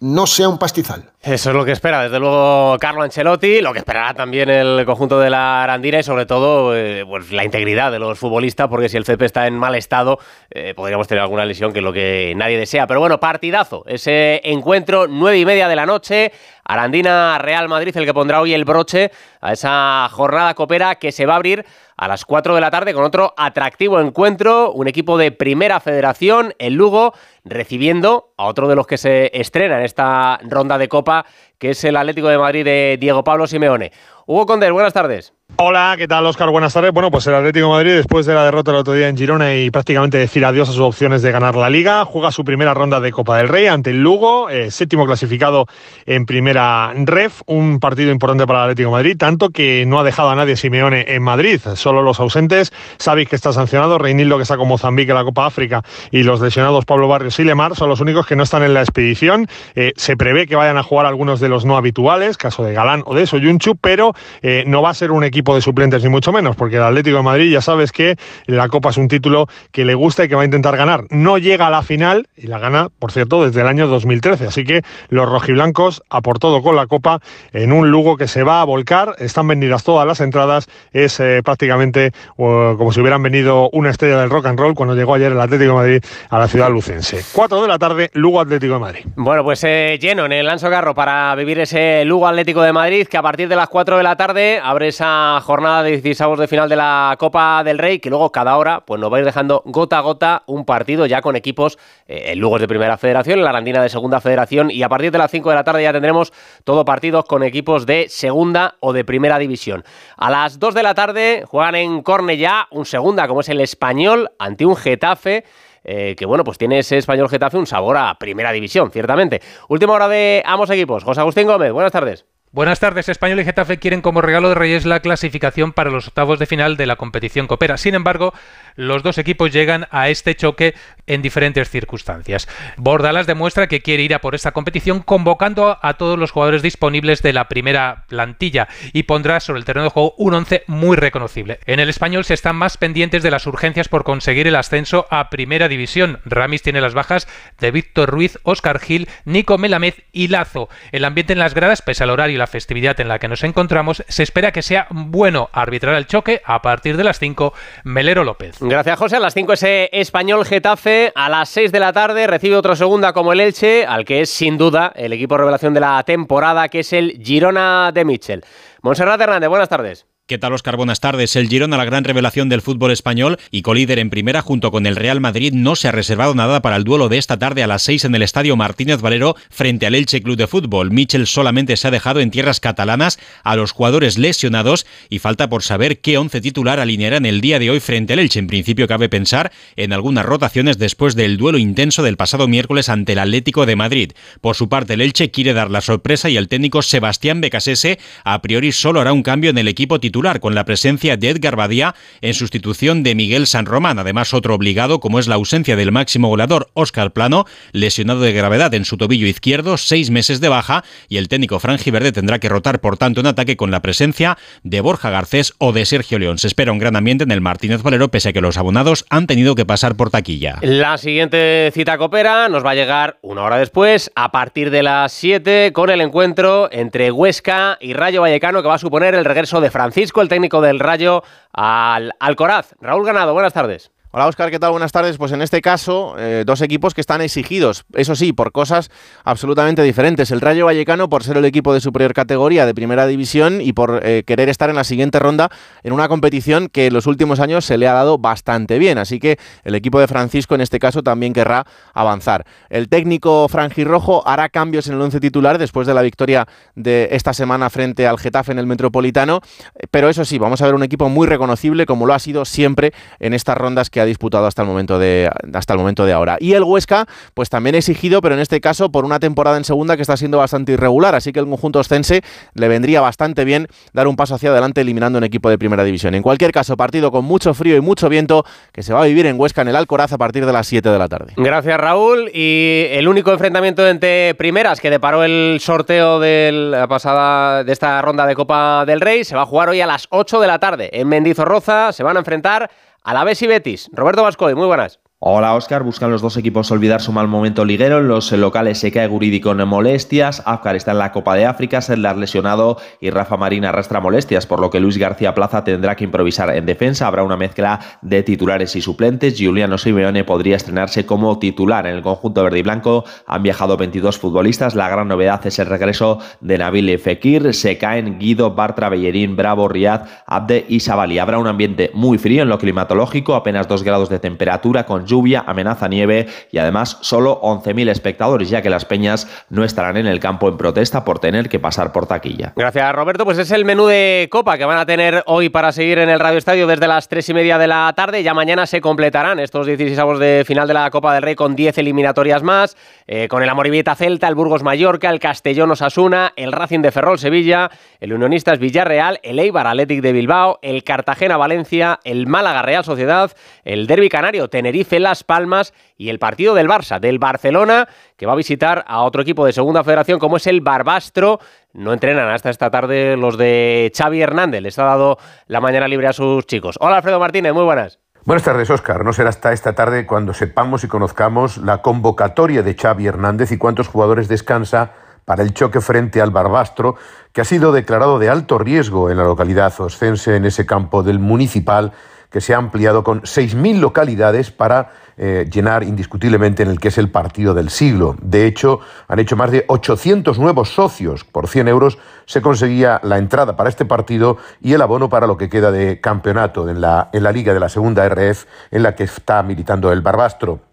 no 0.03 0.27
sea 0.27 0.49
un 0.49 0.57
pastizal. 0.57 1.05
Eso 1.21 1.51
es 1.51 1.55
lo 1.55 1.63
que 1.63 1.71
espera, 1.71 2.03
desde 2.03 2.19
luego, 2.19 2.75
Carlo 2.77 3.03
Ancelotti, 3.03 3.61
lo 3.61 3.71
que 3.71 3.79
esperará 3.79 4.13
también 4.13 4.49
el 4.49 4.83
conjunto 4.85 5.17
de 5.17 5.29
la 5.29 5.63
Arandina 5.63 5.99
y 5.99 6.03
sobre 6.03 6.25
todo 6.25 6.75
eh, 6.75 7.05
pues, 7.07 7.31
la 7.31 7.45
integridad 7.45 7.89
de 7.89 7.99
los 7.99 8.19
futbolistas, 8.19 8.67
porque 8.67 8.89
si 8.89 8.97
el 8.97 9.05
CP 9.05 9.23
está 9.23 9.47
en 9.47 9.57
mal 9.57 9.75
estado, 9.75 10.19
eh, 10.51 10.73
podríamos 10.75 11.07
tener 11.07 11.21
alguna 11.21 11.45
lesión, 11.45 11.71
que 11.71 11.79
es 11.79 11.85
lo 11.85 11.93
que 11.93 12.33
nadie 12.35 12.57
desea. 12.57 12.85
Pero 12.85 12.99
bueno, 12.99 13.21
partidazo, 13.21 13.85
ese 13.87 14.41
encuentro, 14.43 15.07
nueve 15.07 15.39
y 15.39 15.45
media 15.45 15.69
de 15.69 15.75
la 15.77 15.85
noche, 15.85 16.33
Arandina 16.65 17.37
Real 17.37 17.69
Madrid, 17.69 17.95
el 17.95 18.05
que 18.05 18.13
pondrá 18.13 18.41
hoy 18.41 18.53
el 18.53 18.65
broche 18.65 19.09
a 19.39 19.53
esa 19.53 20.09
jornada 20.11 20.53
copera 20.53 20.95
que 20.95 21.13
se 21.13 21.25
va 21.25 21.33
a 21.33 21.37
abrir 21.37 21.65
a 22.03 22.07
las 22.09 22.25
4 22.25 22.53
de 22.55 22.59
la 22.59 22.69
tarde 22.69 22.93
con 22.93 23.05
otro 23.05 23.33
atractivo 23.37 24.01
encuentro, 24.01 24.73
un 24.73 24.89
equipo 24.89 25.17
de 25.17 25.31
primera 25.31 25.79
federación, 25.79 26.53
el 26.59 26.73
Lugo, 26.73 27.13
recibiendo 27.45 28.33
a 28.35 28.43
otro 28.43 28.67
de 28.67 28.75
los 28.75 28.87
que 28.87 28.97
se 28.97 29.31
estrena 29.33 29.77
en 29.77 29.85
esta 29.85 30.37
ronda 30.43 30.77
de 30.77 30.89
Copa, 30.89 31.25
que 31.63 31.69
es 31.69 31.81
el 31.85 31.96
Atlético 31.96 32.28
de 32.28 32.38
Madrid 32.38 32.66
de 32.66 32.97
Diego 33.00 33.24
Pablo 33.24 33.47
Simeone. 33.47 33.94
Hugo 34.25 34.46
Condés, 34.46 34.72
buenas 34.72 34.91
tardes. 34.91 35.34
Hola, 35.57 35.94
¿qué 35.97 36.07
tal, 36.07 36.25
Óscar? 36.25 36.50
Buenas 36.50 36.74
tardes. 36.74 36.91
Bueno, 36.91 37.12
pues 37.12 37.28
el 37.28 37.35
Atlético 37.35 37.69
Madrid, 37.69 37.91
después 37.91 38.25
de 38.25 38.34
la 38.34 38.44
derrota 38.44 38.72
el 38.72 38.78
otro 38.78 38.94
día 38.94 39.07
en 39.07 39.16
Girona 39.16 39.53
y 39.53 39.69
prácticamente 39.69 40.18
decir 40.18 40.44
adiós 40.44 40.68
a 40.69 40.72
sus 40.72 40.81
opciones 40.81 41.22
de 41.22 41.31
ganar 41.31 41.56
la 41.56 41.69
Liga, 41.69 42.06
juega 42.06 42.31
su 42.31 42.44
primera 42.44 42.74
ronda 42.74 43.00
de 43.00 43.12
Copa 43.12 43.38
del 43.38 43.50
Rey 43.50 43.68
ante 43.68 43.91
el 43.91 44.01
Lugo, 44.01 44.50
eh, 44.50 44.71
séptimo 44.71 45.06
clasificado 45.06 45.68
en 46.07 46.25
primera 46.25 46.92
ref, 46.95 47.44
un 47.45 47.80
partido 47.80 48.12
importante 48.12 48.48
para 48.48 48.59
el 48.59 48.71
Atlético 48.71 48.89
Madrid, 48.89 49.16
tanto 49.16 49.51
que 49.51 49.86
no 49.86 50.00
ha 50.00 50.04
dejado 50.04 50.31
a 50.31 50.36
nadie 50.36 50.56
Simeone 50.56 51.06
en 51.09 51.21
Madrid, 51.21 51.62
solo 51.75 52.01
los 52.01 52.19
ausentes, 52.19 52.74
Savic 52.98 53.30
que 53.30 53.36
está 53.36 53.54
sancionado, 53.54 54.00
Reinildo 54.00 54.38
que 54.38 54.44
está 54.44 54.57
con 54.57 54.68
Mozambique 54.68 55.12
en 55.12 55.18
la 55.18 55.24
Copa 55.24 55.45
África 55.45 55.83
y 56.09 56.24
los 56.24 56.42
lesionados 56.42 56.86
Pablo 56.86 57.07
Barrios 57.07 57.38
y 57.39 57.44
Lemar 57.44 57.75
son 57.75 57.89
los 57.89 58.01
únicos 58.01 58.25
que 58.25 58.36
no 58.36 58.42
están 58.42 58.63
en 58.63 58.74
la 58.74 58.81
expedición. 58.81 59.48
Eh, 59.75 59.94
se 59.98 60.18
prevé 60.18 60.48
que 60.48 60.56
vayan 60.56 60.77
a 60.77 60.83
jugar 60.83 61.06
algunos 61.06 61.39
de 61.39 61.50
los 61.50 61.52
no 61.63 61.77
habituales, 61.77 62.38
caso 62.38 62.63
de 62.63 62.73
Galán 62.73 63.03
o 63.05 63.13
de 63.13 63.27
Soyunchu, 63.27 63.75
pero 63.75 64.13
eh, 64.41 64.63
no 64.65 64.81
va 64.81 64.89
a 64.89 64.94
ser 64.94 65.11
un 65.11 65.23
equipo 65.23 65.53
de 65.53 65.61
suplentes 65.61 66.03
ni 66.03 66.09
mucho 66.09 66.31
menos, 66.31 66.55
porque 66.55 66.77
el 66.77 66.83
Atlético 66.83 67.17
de 67.17 67.23
Madrid 67.23 67.51
ya 67.51 67.61
sabes 67.61 67.91
que 67.91 68.15
la 68.47 68.67
Copa 68.67 68.89
es 68.89 68.97
un 68.97 69.07
título 69.07 69.47
que 69.71 69.85
le 69.85 69.94
gusta 69.94 70.25
y 70.25 70.27
que 70.27 70.35
va 70.35 70.41
a 70.41 70.45
intentar 70.45 70.75
ganar. 70.75 71.03
No 71.11 71.38
llega 71.38 71.67
a 71.67 71.69
la 71.69 71.83
final 71.83 72.27
y 72.35 72.47
la 72.47 72.57
gana, 72.57 72.89
por 72.97 73.11
cierto, 73.11 73.45
desde 73.45 73.61
el 73.61 73.67
año 73.67 73.88
2013. 73.88 74.47
Así 74.47 74.63
que 74.63 74.81
los 75.09 75.29
rojiblancos 75.29 76.01
a 76.09 76.21
por 76.21 76.39
todo 76.39 76.61
con 76.63 76.75
la 76.75 76.88
Copa 76.88 77.19
en 77.51 77.71
un 77.71 77.91
Lugo 77.91 78.17
que 78.17 78.27
se 78.27 78.44
va 78.44 78.61
a 78.61 78.63
volcar. 78.63 79.15
Están 79.19 79.47
vendidas 79.47 79.83
todas 79.83 80.07
las 80.07 80.19
entradas. 80.19 80.67
Es 80.91 81.19
eh, 81.19 81.41
prácticamente 81.44 82.11
como 82.35 82.91
si 82.91 83.01
hubieran 83.01 83.21
venido 83.21 83.69
una 83.71 83.89
estrella 83.89 84.19
del 84.19 84.29
rock 84.29 84.47
and 84.47 84.59
roll 84.59 84.73
cuando 84.73 84.95
llegó 84.95 85.13
ayer 85.13 85.31
el 85.31 85.39
Atlético 85.39 85.71
de 85.71 85.77
Madrid 85.77 86.03
a 86.29 86.39
la 86.39 86.47
ciudad 86.47 86.69
lucense. 86.69 87.23
4 87.33 87.61
de 87.61 87.67
la 87.67 87.77
tarde, 87.77 88.09
Lugo 88.13 88.41
Atlético 88.41 88.73
de 88.75 88.79
Madrid. 88.79 89.06
Bueno, 89.15 89.44
pues 89.44 89.63
eh, 89.63 89.97
lleno 89.99 90.25
en 90.25 90.31
el 90.31 90.49
Anso 90.49 90.69
Garro 90.69 90.94
para 90.95 91.35
vivir 91.44 91.60
ese 91.60 92.06
Lugo 92.06 92.25
Atlético 92.25 92.62
de 92.62 92.72
Madrid 92.72 93.06
que 93.06 93.18
a 93.18 93.22
partir 93.22 93.50
de 93.50 93.57
las 93.57 93.68
4 93.68 93.98
de 93.98 94.04
la 94.04 94.16
tarde 94.16 94.62
abre 94.63 94.88
esa 94.88 95.42
jornada 95.42 95.84
de 95.84 96.00
16 96.00 96.40
de 96.40 96.48
final 96.48 96.69
de 96.69 96.78
la 96.78 97.18
Copa 97.19 97.66
del 97.66 97.80
Rey 97.80 98.00
que 98.00 98.10
luego 98.10 98.31
cada 98.31 98.56
hora 98.56 98.86
pues 98.86 99.01
nos 99.01 99.12
va 99.12 99.18
a 99.18 99.19
ir 99.19 99.25
dejando 99.25 99.62
gota 99.66 99.98
a 99.98 100.01
gota 100.01 100.44
un 100.48 100.63
partido 100.63 101.06
ya 101.06 101.22
con 101.22 101.36
equipos, 101.36 101.78
eh, 102.07 102.28
el 102.28 102.40
Lugo 102.40 102.56
es 102.56 102.62
de 102.62 102.69
Primera 102.69 102.98
Federación, 102.98 103.44
la 103.44 103.50
Arandina 103.50 103.81
de 103.81 103.90
Segunda 103.90 104.22
Federación 104.22 104.72
y 104.72 104.84
a 104.84 104.88
partir 104.88 105.12
de 105.12 105.18
las 105.18 105.31
5 105.31 105.50
de 105.50 105.56
la 105.56 105.66
tarde 105.66 105.84
ya 105.84 105.92
tendremos 105.92 106.31
todo 106.63 106.86
partidos 106.86 107.25
con 107.25 107.44
equipos 107.44 107.86
de 107.86 108.07
Segunda 108.07 108.75
o 108.80 108.94
de 108.94 109.04
Primera 109.04 109.38
División. 109.38 109.84
A 110.16 110.31
las 110.31 110.60
2 110.60 110.74
de 110.74 110.84
la 110.84 110.94
tarde 110.94 111.44
juegan 111.45 111.75
en 111.75 112.04
Cornellá 112.04 112.69
un 112.72 112.86
Segunda 112.86 113.28
como 113.28 113.42
es 113.42 113.50
el 113.50 113.60
Español 113.60 114.31
ante 114.40 114.66
un 114.66 114.78
Getafe 114.78 115.44
eh, 115.83 116.15
que 116.18 116.25
bueno, 116.25 116.44
pues 116.44 116.57
tiene 116.57 116.80
ese 116.80 116.97
español 116.97 117.30
Getafe 117.30 117.57
un 117.57 117.68
sabor 117.68 117.97
a 117.97 118.15
primera 118.18 118.51
división, 118.51 118.91
ciertamente. 118.91 119.41
Última 119.68 119.94
hora 119.94 120.07
de 120.07 120.44
ambos 120.45 120.69
equipos. 120.69 121.03
José 121.03 121.21
Agustín 121.21 121.47
Gómez, 121.47 121.71
buenas 121.71 121.91
tardes. 121.91 122.25
Buenas 122.53 122.79
tardes. 122.79 123.09
Español 123.09 123.39
y 123.39 123.45
Getafe 123.45 123.79
quieren 123.79 124.03
como 124.03 124.21
regalo 124.21 124.50
de 124.50 124.53
Reyes 124.53 124.85
la 124.85 125.00
clasificación 125.00 125.73
para 125.73 125.89
los 125.89 126.09
octavos 126.09 126.38
de 126.38 126.45
final 126.45 126.77
de 126.77 126.85
la 126.85 126.97
competición 126.97 127.47
Copera. 127.47 127.77
Sin 127.77 127.95
embargo, 127.95 128.31
los 128.75 129.01
dos 129.01 129.17
equipos 129.17 129.51
llegan 129.51 129.88
a 129.89 130.09
este 130.09 130.35
choque 130.35 130.75
en 131.07 131.23
diferentes 131.23 131.71
circunstancias. 131.71 132.47
Bordalas 132.77 133.25
demuestra 133.25 133.65
que 133.65 133.81
quiere 133.81 134.03
ir 134.03 134.13
a 134.13 134.21
por 134.21 134.35
esta 134.35 134.51
competición 134.51 135.01
convocando 135.01 135.79
a 135.81 135.95
todos 135.95 136.19
los 136.19 136.29
jugadores 136.29 136.61
disponibles 136.61 137.23
de 137.23 137.33
la 137.33 137.47
primera 137.47 138.05
plantilla 138.07 138.67
y 138.94 139.03
pondrá 139.03 139.39
sobre 139.39 139.57
el 139.57 139.65
terreno 139.65 139.85
de 139.85 139.89
juego 139.89 140.13
un 140.19 140.35
once 140.35 140.63
muy 140.67 140.95
reconocible. 140.95 141.59
En 141.65 141.79
el 141.79 141.89
español 141.89 142.23
se 142.23 142.35
están 142.35 142.56
más 142.56 142.77
pendientes 142.77 143.23
de 143.23 143.31
las 143.31 143.47
urgencias 143.47 143.88
por 143.89 144.03
conseguir 144.03 144.45
el 144.45 144.56
ascenso 144.56 145.07
a 145.09 145.31
primera 145.31 145.69
división. 145.69 146.19
Ramis 146.23 146.61
tiene 146.61 146.81
las 146.81 146.94
bajas 146.94 147.27
de 147.59 147.71
Víctor 147.71 148.11
Ruiz, 148.11 148.38
Óscar 148.44 148.77
Gil, 148.77 149.09
Nico 149.25 149.57
Melamed 149.57 149.95
y 150.11 150.27
Lazo. 150.27 150.69
El 150.91 151.03
ambiente 151.03 151.33
en 151.33 151.39
las 151.39 151.56
gradas, 151.56 151.81
pese 151.81 152.03
al 152.03 152.11
horario 152.11 152.43
la 152.44 152.48
festividad 152.48 153.00
en 153.00 153.07
la 153.07 153.19
que 153.19 153.30
nos 153.30 153.42
encontramos, 153.45 154.04
se 154.10 154.22
espera 154.22 154.51
que 154.51 154.62
sea 154.62 154.88
bueno 154.90 155.50
arbitrar 155.54 155.95
el 155.95 156.07
choque 156.07 156.42
a 156.44 156.62
partir 156.62 156.98
de 156.98 157.06
las 157.06 157.18
5, 157.18 157.54
Melero 157.86 158.25
López. 158.25 158.57
Gracias, 158.60 159.00
José. 159.00 159.16
A 159.16 159.22
las 159.22 159.34
5 159.34 159.54
ese 159.54 159.90
español 159.94 160.44
Getafe. 160.44 161.13
A 161.16 161.30
las 161.30 161.48
6 161.48 161.72
de 161.72 161.80
la 161.80 161.94
tarde 161.94 162.28
recibe 162.28 162.57
otro 162.57 162.75
segunda 162.75 163.13
como 163.13 163.31
el 163.31 163.40
Elche, 163.40 163.86
al 163.86 164.04
que 164.04 164.19
es 164.19 164.30
sin 164.30 164.57
duda 164.57 164.92
el 164.94 165.13
equipo 165.13 165.38
revelación 165.38 165.74
de 165.74 165.80
la 165.80 166.04
temporada, 166.04 166.68
que 166.68 166.81
es 166.81 166.92
el 166.92 167.22
Girona 167.24 167.92
de 167.94 168.04
Mitchell. 168.04 168.44
Monserrat 168.81 169.22
Hernández, 169.22 169.48
buenas 169.48 169.69
tardes. 169.69 170.06
¿Qué 170.33 170.39
tal, 170.39 170.53
Oscar? 170.53 170.77
Buenas 170.77 171.00
tardes. 171.00 171.35
El 171.35 171.47
Girona, 171.47 171.77
la 171.77 171.85
gran 171.85 172.03
revelación 172.03 172.50
del 172.50 172.63
fútbol 172.63 172.89
español 172.89 173.38
y 173.51 173.62
colíder 173.62 174.00
en 174.00 174.09
primera 174.09 174.41
junto 174.41 174.71
con 174.71 174.88
el 174.88 174.95
Real 174.95 175.21
Madrid, 175.21 175.53
no 175.53 175.75
se 175.75 175.88
ha 175.88 175.91
reservado 175.91 176.33
nada 176.33 176.59
para 176.63 176.75
el 176.75 176.83
duelo 176.83 177.07
de 177.07 177.19
esta 177.19 177.38
tarde 177.38 177.62
a 177.62 177.68
las 177.68 177.83
6 177.83 178.06
en 178.06 178.15
el 178.15 178.24
Estadio 178.24 178.56
Martínez 178.56 179.00
Valero 179.00 179.35
frente 179.51 179.85
al 179.85 179.94
Elche 179.94 180.24
Club 180.24 180.35
de 180.35 180.47
Fútbol. 180.47 180.89
Michel 180.89 181.27
solamente 181.27 181.77
se 181.77 181.88
ha 181.88 181.91
dejado 181.91 182.19
en 182.19 182.31
tierras 182.31 182.59
catalanas 182.59 183.19
a 183.44 183.56
los 183.56 183.74
jugadores 183.74 184.18
lesionados 184.18 184.88
y 185.07 185.19
falta 185.19 185.50
por 185.50 185.62
saber 185.62 186.00
qué 186.00 186.18
once 186.18 186.41
titular 186.41 186.80
alineará 186.80 187.18
en 187.18 187.27
el 187.27 187.39
día 187.39 187.59
de 187.59 187.69
hoy 187.69 187.80
frente 187.80 188.13
al 188.13 188.19
Elche. 188.19 188.39
En 188.39 188.47
principio 188.47 188.88
cabe 188.88 189.09
pensar 189.09 189.51
en 189.75 189.94
algunas 189.94 190.25
rotaciones 190.25 190.80
después 190.80 191.13
del 191.13 191.38
duelo 191.38 191.59
intenso 191.59 192.01
del 192.01 192.18
pasado 192.18 192.47
miércoles 192.47 192.89
ante 192.89 193.12
el 193.12 193.19
Atlético 193.19 193.68
de 193.68 193.75
Madrid. 193.75 194.13
Por 194.41 194.56
su 194.56 194.68
parte, 194.68 194.95
el 194.95 195.01
Elche 195.01 195.30
quiere 195.30 195.53
dar 195.53 195.69
la 195.69 195.81
sorpresa 195.81 196.27
y 196.31 196.38
el 196.38 196.47
técnico 196.47 196.81
Sebastián 196.81 197.39
Becasese 197.39 198.00
a 198.24 198.41
priori 198.41 198.71
solo 198.71 199.00
hará 199.00 199.13
un 199.13 199.21
cambio 199.21 199.51
en 199.51 199.59
el 199.59 199.68
equipo 199.68 200.00
titular 200.00 200.22
con 200.39 200.55
la 200.55 200.63
presencia 200.63 201.17
de 201.17 201.29
Edgar 201.29 201.57
Badía 201.57 201.95
en 202.21 202.33
sustitución 202.33 203.03
de 203.03 203.13
Miguel 203.13 203.45
San 203.45 203.65
Román. 203.65 203.99
Además, 203.99 204.33
otro 204.33 204.55
obligado, 204.55 205.01
como 205.01 205.19
es 205.19 205.27
la 205.27 205.35
ausencia 205.35 205.75
del 205.75 205.91
máximo 205.91 206.29
goleador 206.29 206.69
Óscar 206.73 207.11
Plano, 207.11 207.45
lesionado 207.73 208.21
de 208.21 208.31
gravedad 208.31 208.73
en 208.73 208.85
su 208.85 208.95
tobillo 208.95 209.27
izquierdo, 209.27 209.75
seis 209.75 210.11
meses 210.11 210.39
de 210.39 210.47
baja, 210.47 210.85
y 211.09 211.17
el 211.17 211.27
técnico 211.27 211.59
Verde 211.59 212.11
tendrá 212.13 212.39
que 212.39 212.47
rotar, 212.47 212.79
por 212.79 212.97
tanto, 212.97 213.19
en 213.19 213.27
ataque 213.27 213.57
con 213.57 213.69
la 213.69 213.81
presencia 213.81 214.37
de 214.63 214.79
Borja 214.79 215.09
Garcés 215.09 215.53
o 215.57 215.73
de 215.73 215.85
Sergio 215.85 216.19
León. 216.19 216.37
Se 216.37 216.47
espera 216.47 216.71
un 216.71 216.79
gran 216.79 216.95
ambiente 216.95 217.25
en 217.25 217.31
el 217.31 217.41
Martínez 217.41 217.81
Valero, 217.81 218.09
pese 218.09 218.29
a 218.29 218.33
que 218.33 218.41
los 218.41 218.57
abonados 218.57 219.05
han 219.09 219.27
tenido 219.27 219.55
que 219.55 219.65
pasar 219.65 219.95
por 219.95 220.09
taquilla. 220.09 220.59
La 220.61 220.97
siguiente 220.97 221.69
cita 221.73 221.97
copera 221.97 222.47
nos 222.47 222.65
va 222.65 222.71
a 222.71 222.75
llegar 222.75 223.17
una 223.21 223.43
hora 223.43 223.57
después, 223.57 224.11
a 224.15 224.31
partir 224.31 224.69
de 224.71 224.83
las 224.83 225.11
7, 225.11 225.71
con 225.73 225.89
el 225.89 226.01
encuentro 226.01 226.69
entre 226.71 227.11
Huesca 227.11 227.77
y 227.81 227.93
Rayo 227.93 228.21
Vallecano, 228.21 228.61
que 228.61 228.67
va 228.67 228.75
a 228.75 228.79
suponer 228.79 229.15
el 229.15 229.25
regreso 229.25 229.61
de 229.61 229.71
El 230.15 230.29
técnico 230.29 230.61
del 230.61 230.79
Rayo, 230.79 231.23
al 231.53 232.13
Alcoraz. 232.19 232.75
Raúl 232.81 233.05
Ganado, 233.05 233.33
buenas 233.33 233.53
tardes. 233.53 233.91
Hola 234.15 234.27
Oscar, 234.27 234.51
¿qué 234.51 234.60
tal? 234.60 234.69
Buenas 234.69 234.92
tardes. 234.92 235.18
Pues 235.18 235.31
en 235.31 235.42
este 235.42 235.60
caso, 235.60 236.13
eh, 236.19 236.44
dos 236.45 236.62
equipos 236.62 236.94
que 236.94 237.01
están 237.01 237.21
exigidos, 237.21 237.83
eso 237.94 238.15
sí, 238.15 238.31
por 238.31 238.51
cosas 238.51 238.92
absolutamente 239.24 239.81
diferentes. 239.81 240.30
El 240.30 240.39
Rayo 240.39 240.68
Vallecano 240.68 241.10
por 241.10 241.24
ser 241.24 241.38
el 241.38 241.45
equipo 241.45 241.74
de 241.74 241.81
superior 241.81 242.13
categoría 242.13 242.68
de 242.68 242.75
primera 242.75 243.07
división 243.07 243.60
y 243.60 243.74
por 243.74 244.01
eh, 244.04 244.21
querer 244.24 244.50
estar 244.50 244.69
en 244.69 244.75
la 244.75 244.83
siguiente 244.83 245.18
ronda 245.18 245.50
en 245.81 245.94
una 245.94 246.07
competición 246.10 246.68
que 246.68 246.86
en 246.86 246.94
los 246.94 247.07
últimos 247.07 247.39
años 247.39 247.65
se 247.65 247.80
le 247.80 247.88
ha 247.88 247.94
dado 247.94 248.19
bastante 248.19 248.77
bien. 248.77 249.00
Así 249.00 249.18
que 249.19 249.39
el 249.63 249.74
equipo 249.74 250.00
de 250.00 250.07
Francisco 250.07 250.54
en 250.54 250.62
este 250.62 250.77
caso 250.77 251.01
también 251.01 251.33
querrá 251.33 251.66
avanzar. 251.95 252.45
El 252.69 252.89
técnico 252.89 253.48
franjirrojo 253.48 254.27
hará 254.27 254.50
cambios 254.50 254.86
en 254.86 254.94
el 254.94 255.01
once 255.01 255.19
titular 255.19 255.57
después 255.57 255.88
de 255.88 255.95
la 255.95 256.04
victoria 256.04 256.48
de 256.75 257.07
esta 257.13 257.33
semana 257.33 257.71
frente 257.71 258.06
al 258.06 258.19
Getafe 258.19 258.51
en 258.51 258.59
el 258.59 258.68
Metropolitano. 258.68 259.42
Pero 259.89 260.07
eso 260.07 260.24
sí, 260.24 260.38
vamos 260.38 260.62
a 260.62 260.66
ver 260.68 260.75
un 260.75 260.83
equipo 260.83 261.09
muy 261.09 261.25
reconocible 261.25 261.88
como 261.88 262.06
lo 262.06 262.13
ha 262.13 262.19
sido 262.19 262.45
siempre 262.45 262.94
en 263.19 263.33
estas 263.33 263.57
rondas 263.57 263.89
que 263.89 264.02
ha 264.03 264.05
disputado 264.05 264.45
hasta 264.45 264.61
el 264.61 264.67
momento 264.67 265.00
de 265.00 265.29
hasta 265.53 265.73
el 265.73 265.79
momento 265.79 266.05
de 266.05 266.13
ahora. 266.13 266.38
Y 266.39 266.53
el 266.53 266.63
Huesca, 266.63 267.07
pues 267.33 267.50
también 267.50 267.75
exigido, 267.75 268.21
pero 268.21 268.35
en 268.35 268.41
este 268.41 268.61
caso 268.61 268.91
por 268.91 269.05
una 269.05 269.19
temporada 269.19 269.57
en 269.57 269.63
segunda 269.63 269.95
que 269.95 270.01
está 270.01 270.17
siendo 270.17 270.38
bastante 270.38 270.73
irregular, 270.73 271.15
así 271.15 271.33
que 271.33 271.39
el 271.39 271.45
conjunto 271.45 271.79
ostense 271.79 272.21
le 272.53 272.67
vendría 272.67 273.01
bastante 273.01 273.45
bien 273.45 273.67
dar 273.94 274.07
un 274.07 274.15
paso 274.15 274.35
hacia 274.35 274.50
adelante 274.50 274.81
eliminando 274.81 275.17
un 275.17 275.23
equipo 275.23 275.50
de 275.50 275.57
primera 275.57 275.83
división. 275.83 276.15
En 276.15 276.23
cualquier 276.23 276.51
caso, 276.51 276.77
partido 276.77 277.11
con 277.11 277.25
mucho 277.25 277.53
frío 277.53 277.75
y 277.75 277.81
mucho 277.81 278.09
viento 278.09 278.45
que 278.71 278.83
se 278.83 278.94
va 278.94 279.03
a 279.03 279.05
vivir 279.05 279.25
en 279.25 279.39
Huesca 279.39 279.61
en 279.61 279.69
el 279.69 279.75
Alcoraz 279.75 280.13
a 280.13 280.17
partir 280.17 280.45
de 280.45 280.53
las 280.53 280.67
7 280.67 280.89
de 280.89 280.99
la 280.99 281.07
tarde. 281.07 281.33
Gracias, 281.38 281.77
Raúl. 281.77 282.29
Y 282.33 282.85
el 282.91 283.07
único 283.07 283.31
enfrentamiento 283.31 283.88
entre 283.88 284.35
primeras 284.35 284.79
que 284.79 284.89
deparó 284.89 285.23
el 285.23 285.57
sorteo 285.59 286.19
de 286.19 286.51
la 286.51 286.88
pasada 286.88 287.63
de 287.63 287.71
esta 287.71 288.01
ronda 288.01 288.25
de 288.25 288.35
Copa 288.35 288.85
del 288.85 289.01
Rey 289.01 289.23
se 289.23 289.35
va 289.35 289.44
a 289.44 289.45
jugar 289.45 289.69
hoy 289.69 289.81
a 289.81 289.88
las 289.88 290.07
8 290.09 290.39
de 290.39 290.47
la 290.47 290.59
tarde 290.59 290.89
en 290.94 291.07
Mendizorroza. 291.07 291.91
Se 291.91 292.03
van 292.03 292.17
a 292.17 292.19
enfrentar 292.19 292.69
a 293.03 293.13
la 293.13 293.31
y 293.31 293.47
Betis. 293.47 293.89
Roberto 293.94 294.23
Vascoy, 294.23 294.55
muy 294.55 294.67
buenas. 294.67 295.02
Hola 295.25 295.55
Oscar, 295.55 295.83
buscan 295.83 296.11
los 296.11 296.21
dos 296.21 296.35
equipos 296.35 296.69
olvidar 296.69 296.99
su 296.99 297.13
mal 297.13 297.29
momento 297.29 297.63
liguero. 297.63 298.01
Los 298.01 298.29
locales 298.33 298.77
se 298.77 298.91
cae 298.91 299.07
Guridi 299.07 299.39
con 299.39 299.65
molestias. 299.65 300.44
Afkar 300.45 300.75
está 300.75 300.92
en 300.92 300.97
la 300.97 301.13
Copa 301.13 301.33
de 301.35 301.45
África, 301.45 301.80
Sedlar 301.80 302.18
lesionado 302.18 302.75
y 302.99 303.09
Rafa 303.09 303.37
Marín 303.37 303.63
arrastra 303.63 304.01
molestias, 304.01 304.45
por 304.45 304.59
lo 304.59 304.69
que 304.69 304.81
Luis 304.81 304.97
García 304.97 305.33
Plaza 305.33 305.63
tendrá 305.63 305.95
que 305.95 306.03
improvisar 306.03 306.53
en 306.53 306.65
defensa. 306.65 307.07
Habrá 307.07 307.23
una 307.23 307.37
mezcla 307.37 307.80
de 308.01 308.21
titulares 308.21 308.75
y 308.75 308.81
suplentes. 308.81 309.37
Giuliano 309.37 309.77
Simeone 309.77 310.25
podría 310.25 310.57
estrenarse 310.57 311.06
como 311.06 311.39
titular 311.39 311.87
en 311.87 311.95
el 311.95 312.01
conjunto 312.01 312.44
verde 312.44 312.59
y 312.59 312.63
blanco. 312.63 313.06
Han 313.25 313.44
viajado 313.44 313.77
22 313.77 314.18
futbolistas. 314.18 314.75
La 314.75 314.89
gran 314.89 315.07
novedad 315.07 315.39
es 315.47 315.57
el 315.57 315.68
regreso 315.68 316.19
de 316.42 316.57
Nabil 316.57 316.99
Fekir. 316.99 317.53
Se 317.53 317.77
caen 317.77 318.19
Guido, 318.19 318.56
Bartra, 318.56 318.89
Bellerín, 318.89 319.37
Bravo, 319.37 319.69
Riad, 319.69 320.01
Abde 320.27 320.65
y 320.68 320.81
Sabali. 320.81 321.19
Habrá 321.19 321.37
un 321.37 321.47
ambiente 321.47 321.92
muy 321.94 322.18
frío 322.18 322.44
en 322.44 322.49
lo 322.49 322.57
climatológico, 322.57 323.35
apenas 323.35 323.69
2 323.69 323.83
grados 323.83 324.09
de 324.09 324.19
temperatura 324.19 324.85
con 324.85 325.12
lluvia, 325.13 325.43
amenaza 325.45 325.87
nieve 325.87 326.25
y 326.51 326.57
además 326.57 326.97
solo 327.01 327.39
11.000 327.41 327.89
espectadores, 327.89 328.49
ya 328.49 328.63
que 328.63 328.71
las 328.71 328.85
peñas 328.85 329.27
no 329.49 329.63
estarán 329.63 329.97
en 329.97 330.07
el 330.07 330.19
campo 330.19 330.49
en 330.49 330.57
protesta 330.57 331.05
por 331.05 331.19
tener 331.19 331.49
que 331.49 331.59
pasar 331.59 331.91
por 331.91 332.07
taquilla. 332.07 332.53
Gracias, 332.55 332.95
Roberto. 332.95 333.23
Pues 333.23 333.37
es 333.37 333.51
el 333.51 333.63
menú 333.63 333.85
de 333.85 334.27
Copa 334.31 334.57
que 334.57 334.65
van 334.65 334.79
a 334.79 334.87
tener 334.87 335.23
hoy 335.27 335.49
para 335.49 335.71
seguir 335.71 335.99
en 335.99 336.09
el 336.09 336.19
Radio 336.19 336.39
Estadio 336.39 336.65
desde 336.65 336.87
las 336.87 337.07
3 337.09 337.29
y 337.29 337.33
media 337.35 337.59
de 337.59 337.67
la 337.67 337.93
tarde. 337.95 338.23
Ya 338.23 338.33
mañana 338.33 338.65
se 338.65 338.81
completarán 338.81 339.39
estos 339.39 339.67
16 339.67 339.99
avos 339.99 340.17
de 340.17 340.43
final 340.47 340.67
de 340.67 340.73
la 340.73 340.89
Copa 340.89 341.13
del 341.13 341.21
Rey 341.21 341.35
con 341.35 341.55
10 341.55 341.77
eliminatorias 341.77 342.41
más, 342.41 342.75
eh, 343.05 343.27
con 343.27 343.43
el 343.43 343.49
Amoribita 343.49 343.93
Celta, 343.93 344.27
el 344.27 344.35
Burgos 344.35 344.63
Mallorca, 344.63 345.11
el 345.11 345.19
Castellón 345.19 345.69
Osasuna, 345.69 346.33
el 346.35 346.51
Racing 346.51 346.79
de 346.79 346.91
Ferrol 346.91 347.19
Sevilla, 347.19 347.69
el 347.99 348.13
Unionistas 348.13 348.57
Villarreal, 348.57 349.19
el 349.21 349.37
Eibar 349.37 349.67
Athletic 349.67 350.01
de 350.01 350.11
Bilbao, 350.11 350.57
el 350.63 350.83
Cartagena 350.83 351.37
Valencia, 351.37 351.99
el 352.03 352.25
Málaga 352.25 352.63
Real 352.63 352.83
Sociedad, 352.83 353.31
el 353.63 353.85
Derby 353.85 354.09
Canario 354.09 354.47
Tenerife 354.47 354.99
Las 355.04 355.24
Palmas, 355.24 355.74
y 355.98 356.10
el 356.10 356.19
partido 356.19 356.56
del 356.56 356.68
Barça, 356.68 357.00
del 357.00 357.19
Barcelona, 357.19 357.88
que 358.18 358.26
va 358.26 358.33
a 358.33 358.38
visitar 358.38 358.83
a 358.88 359.04
otro 359.04 359.22
equipo 359.22 359.45
de 359.45 359.54
segunda 359.54 359.83
federación 359.83 360.19
como 360.19 360.38
es 360.38 360.48
el 360.48 360.62
Barbastro. 360.62 361.40
No 361.74 361.94
entrenan 361.94 362.30
hasta 362.30 362.50
esta 362.50 362.72
tarde 362.72 363.18
los 363.18 363.38
de 363.38 363.92
Xavi 363.95 364.22
Hernández. 364.22 364.62
Les 364.62 364.80
ha 364.80 364.86
dado 364.86 365.18
la 365.48 365.62
mañana 365.62 365.88
libre 365.88 366.07
a 366.07 366.14
sus 366.14 366.45
chicos. 366.48 366.78
Hola 366.80 366.98
Alfredo 366.98 367.19
Martínez, 367.19 367.54
muy 367.54 367.64
buenas. 367.64 368.00
Buenas 368.26 368.44
tardes, 368.44 368.69
Óscar. 368.69 369.04
No 369.04 369.12
será 369.12 369.30
hasta 369.30 369.52
esta 369.52 369.74
tarde 369.74 370.06
cuando 370.06 370.33
sepamos 370.33 370.86
y 370.86 370.88
conozcamos 370.88 371.57
la 371.57 371.81
convocatoria 371.81 372.64
de 372.64 372.74
Xavi 372.74 373.06
Hernández 373.06 373.52
y 373.52 373.57
cuántos 373.57 373.90
jugadores 373.90 374.30
descansa 374.30 374.92
para 375.26 375.44
el 375.44 375.54
choque 375.54 375.81
frente 375.81 376.22
al 376.22 376.31
Barbastro, 376.31 376.95
que 377.31 377.42
ha 377.42 377.45
sido 377.45 377.72
declarado 377.72 378.19
de 378.19 378.30
alto 378.30 378.57
riesgo 378.57 379.10
en 379.10 379.18
la 379.18 379.24
localidad 379.24 379.74
oscense, 379.80 380.36
en 380.36 380.45
ese 380.45 380.66
campo 380.66 381.04
del 381.04 381.19
municipal, 381.19 381.92
que 382.33 382.42
se 382.42 382.56
ha 382.56 382.57
ampliado 382.57 383.04
con 383.04 383.21
6.000 383.21 383.80
localidades 383.80 384.49
para 384.49 384.90
eh, 385.18 385.47
llenar 385.54 385.83
indiscutiblemente 385.83 386.63
en 386.63 386.69
el 386.69 386.80
que 386.80 386.87
es 386.87 386.97
el 386.97 387.11
partido 387.11 387.54
del 387.54 387.69
siglo. 387.69 388.16
De 388.23 388.47
hecho, 388.47 388.80
han 389.07 389.19
hecho 389.19 389.35
más 389.35 389.52
de 389.52 389.66
800 389.68 390.40
nuevos 390.40 390.73
socios. 390.73 391.25
Por 391.25 391.47
100 391.47 391.68
euros 391.68 391.99
se 392.25 392.42
conseguía 392.42 392.99
la 393.04 393.19
entrada 393.19 393.56
para 393.56 393.69
este 393.69 393.85
partido 393.85 394.37
y 394.61 394.73
el 394.73 394.81
abono 394.81 395.09
para 395.09 395.28
lo 395.28 395.37
que 395.37 395.47
queda 395.47 395.71
de 395.71 396.02
campeonato 396.02 396.68
en 396.68 396.81
la, 396.81 397.11
en 397.13 397.21
la 397.21 397.31
Liga 397.31 397.54
de 397.54 397.59
la 397.59 397.69
Segunda 397.69 398.09
RF 398.09 398.45
en 398.71 398.81
la 398.81 398.95
que 398.95 399.04
está 399.04 399.44
militando 399.44 399.92
el 399.92 400.02
Barbastro. 400.02 400.72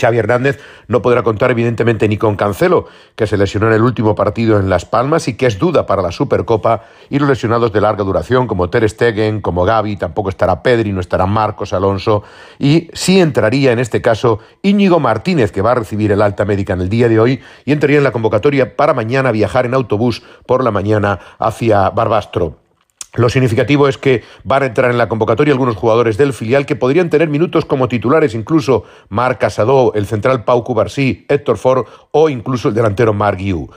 Xavi 0.00 0.18
Hernández 0.18 0.60
no 0.88 1.02
podrá 1.02 1.22
contar 1.22 1.50
evidentemente 1.50 2.08
ni 2.08 2.16
con 2.16 2.36
Cancelo, 2.36 2.86
que 3.16 3.26
se 3.26 3.36
lesionó 3.36 3.68
en 3.68 3.74
el 3.74 3.82
último 3.82 4.14
partido 4.14 4.58
en 4.58 4.70
Las 4.70 4.84
Palmas 4.84 5.28
y 5.28 5.34
que 5.34 5.46
es 5.46 5.58
duda 5.58 5.86
para 5.86 6.02
la 6.02 6.12
Supercopa, 6.12 6.84
y 7.10 7.18
los 7.18 7.28
lesionados 7.28 7.72
de 7.72 7.80
larga 7.80 8.04
duración 8.04 8.46
como 8.46 8.70
Ter 8.70 8.88
Stegen, 8.88 9.40
como 9.40 9.64
Gaby, 9.64 9.96
tampoco 9.96 10.28
estará 10.28 10.62
Pedri, 10.62 10.92
no 10.92 11.00
estará 11.00 11.26
Marcos 11.26 11.72
Alonso, 11.72 12.22
y 12.58 12.88
sí 12.92 13.20
entraría 13.20 13.72
en 13.72 13.78
este 13.78 14.00
caso 14.00 14.38
Íñigo 14.62 15.00
Martínez, 15.00 15.52
que 15.52 15.62
va 15.62 15.72
a 15.72 15.76
recibir 15.76 16.12
el 16.12 16.22
alta 16.22 16.44
médica 16.44 16.72
en 16.72 16.80
el 16.80 16.88
día 16.88 17.08
de 17.08 17.20
hoy, 17.20 17.40
y 17.64 17.72
entraría 17.72 17.98
en 17.98 18.04
la 18.04 18.12
convocatoria 18.12 18.76
para 18.76 18.94
mañana 18.94 19.32
viajar 19.32 19.66
en 19.66 19.74
autobús 19.74 20.22
por 20.46 20.64
la 20.64 20.70
mañana 20.70 21.18
hacia 21.38 21.90
Barbastro. 21.90 22.61
Lo 23.14 23.28
significativo 23.28 23.88
es 23.88 23.98
que 23.98 24.22
van 24.42 24.62
a 24.62 24.66
entrar 24.66 24.90
en 24.90 24.96
la 24.96 25.08
convocatoria 25.08 25.52
algunos 25.52 25.76
jugadores 25.76 26.16
del 26.16 26.32
filial 26.32 26.64
que 26.64 26.76
podrían 26.76 27.10
tener 27.10 27.28
minutos 27.28 27.66
como 27.66 27.86
titulares, 27.86 28.34
incluso 28.34 28.84
Marc 29.10 29.38
Casado, 29.38 29.92
el 29.94 30.06
central 30.06 30.44
Pau 30.44 30.64
Cubarsí, 30.64 31.26
Héctor 31.28 31.58
Ford 31.58 31.84
o 32.10 32.30
incluso 32.30 32.68
el 32.68 32.74
delantero 32.74 33.12
Marc 33.12 33.38
Guiu. 33.38 33.68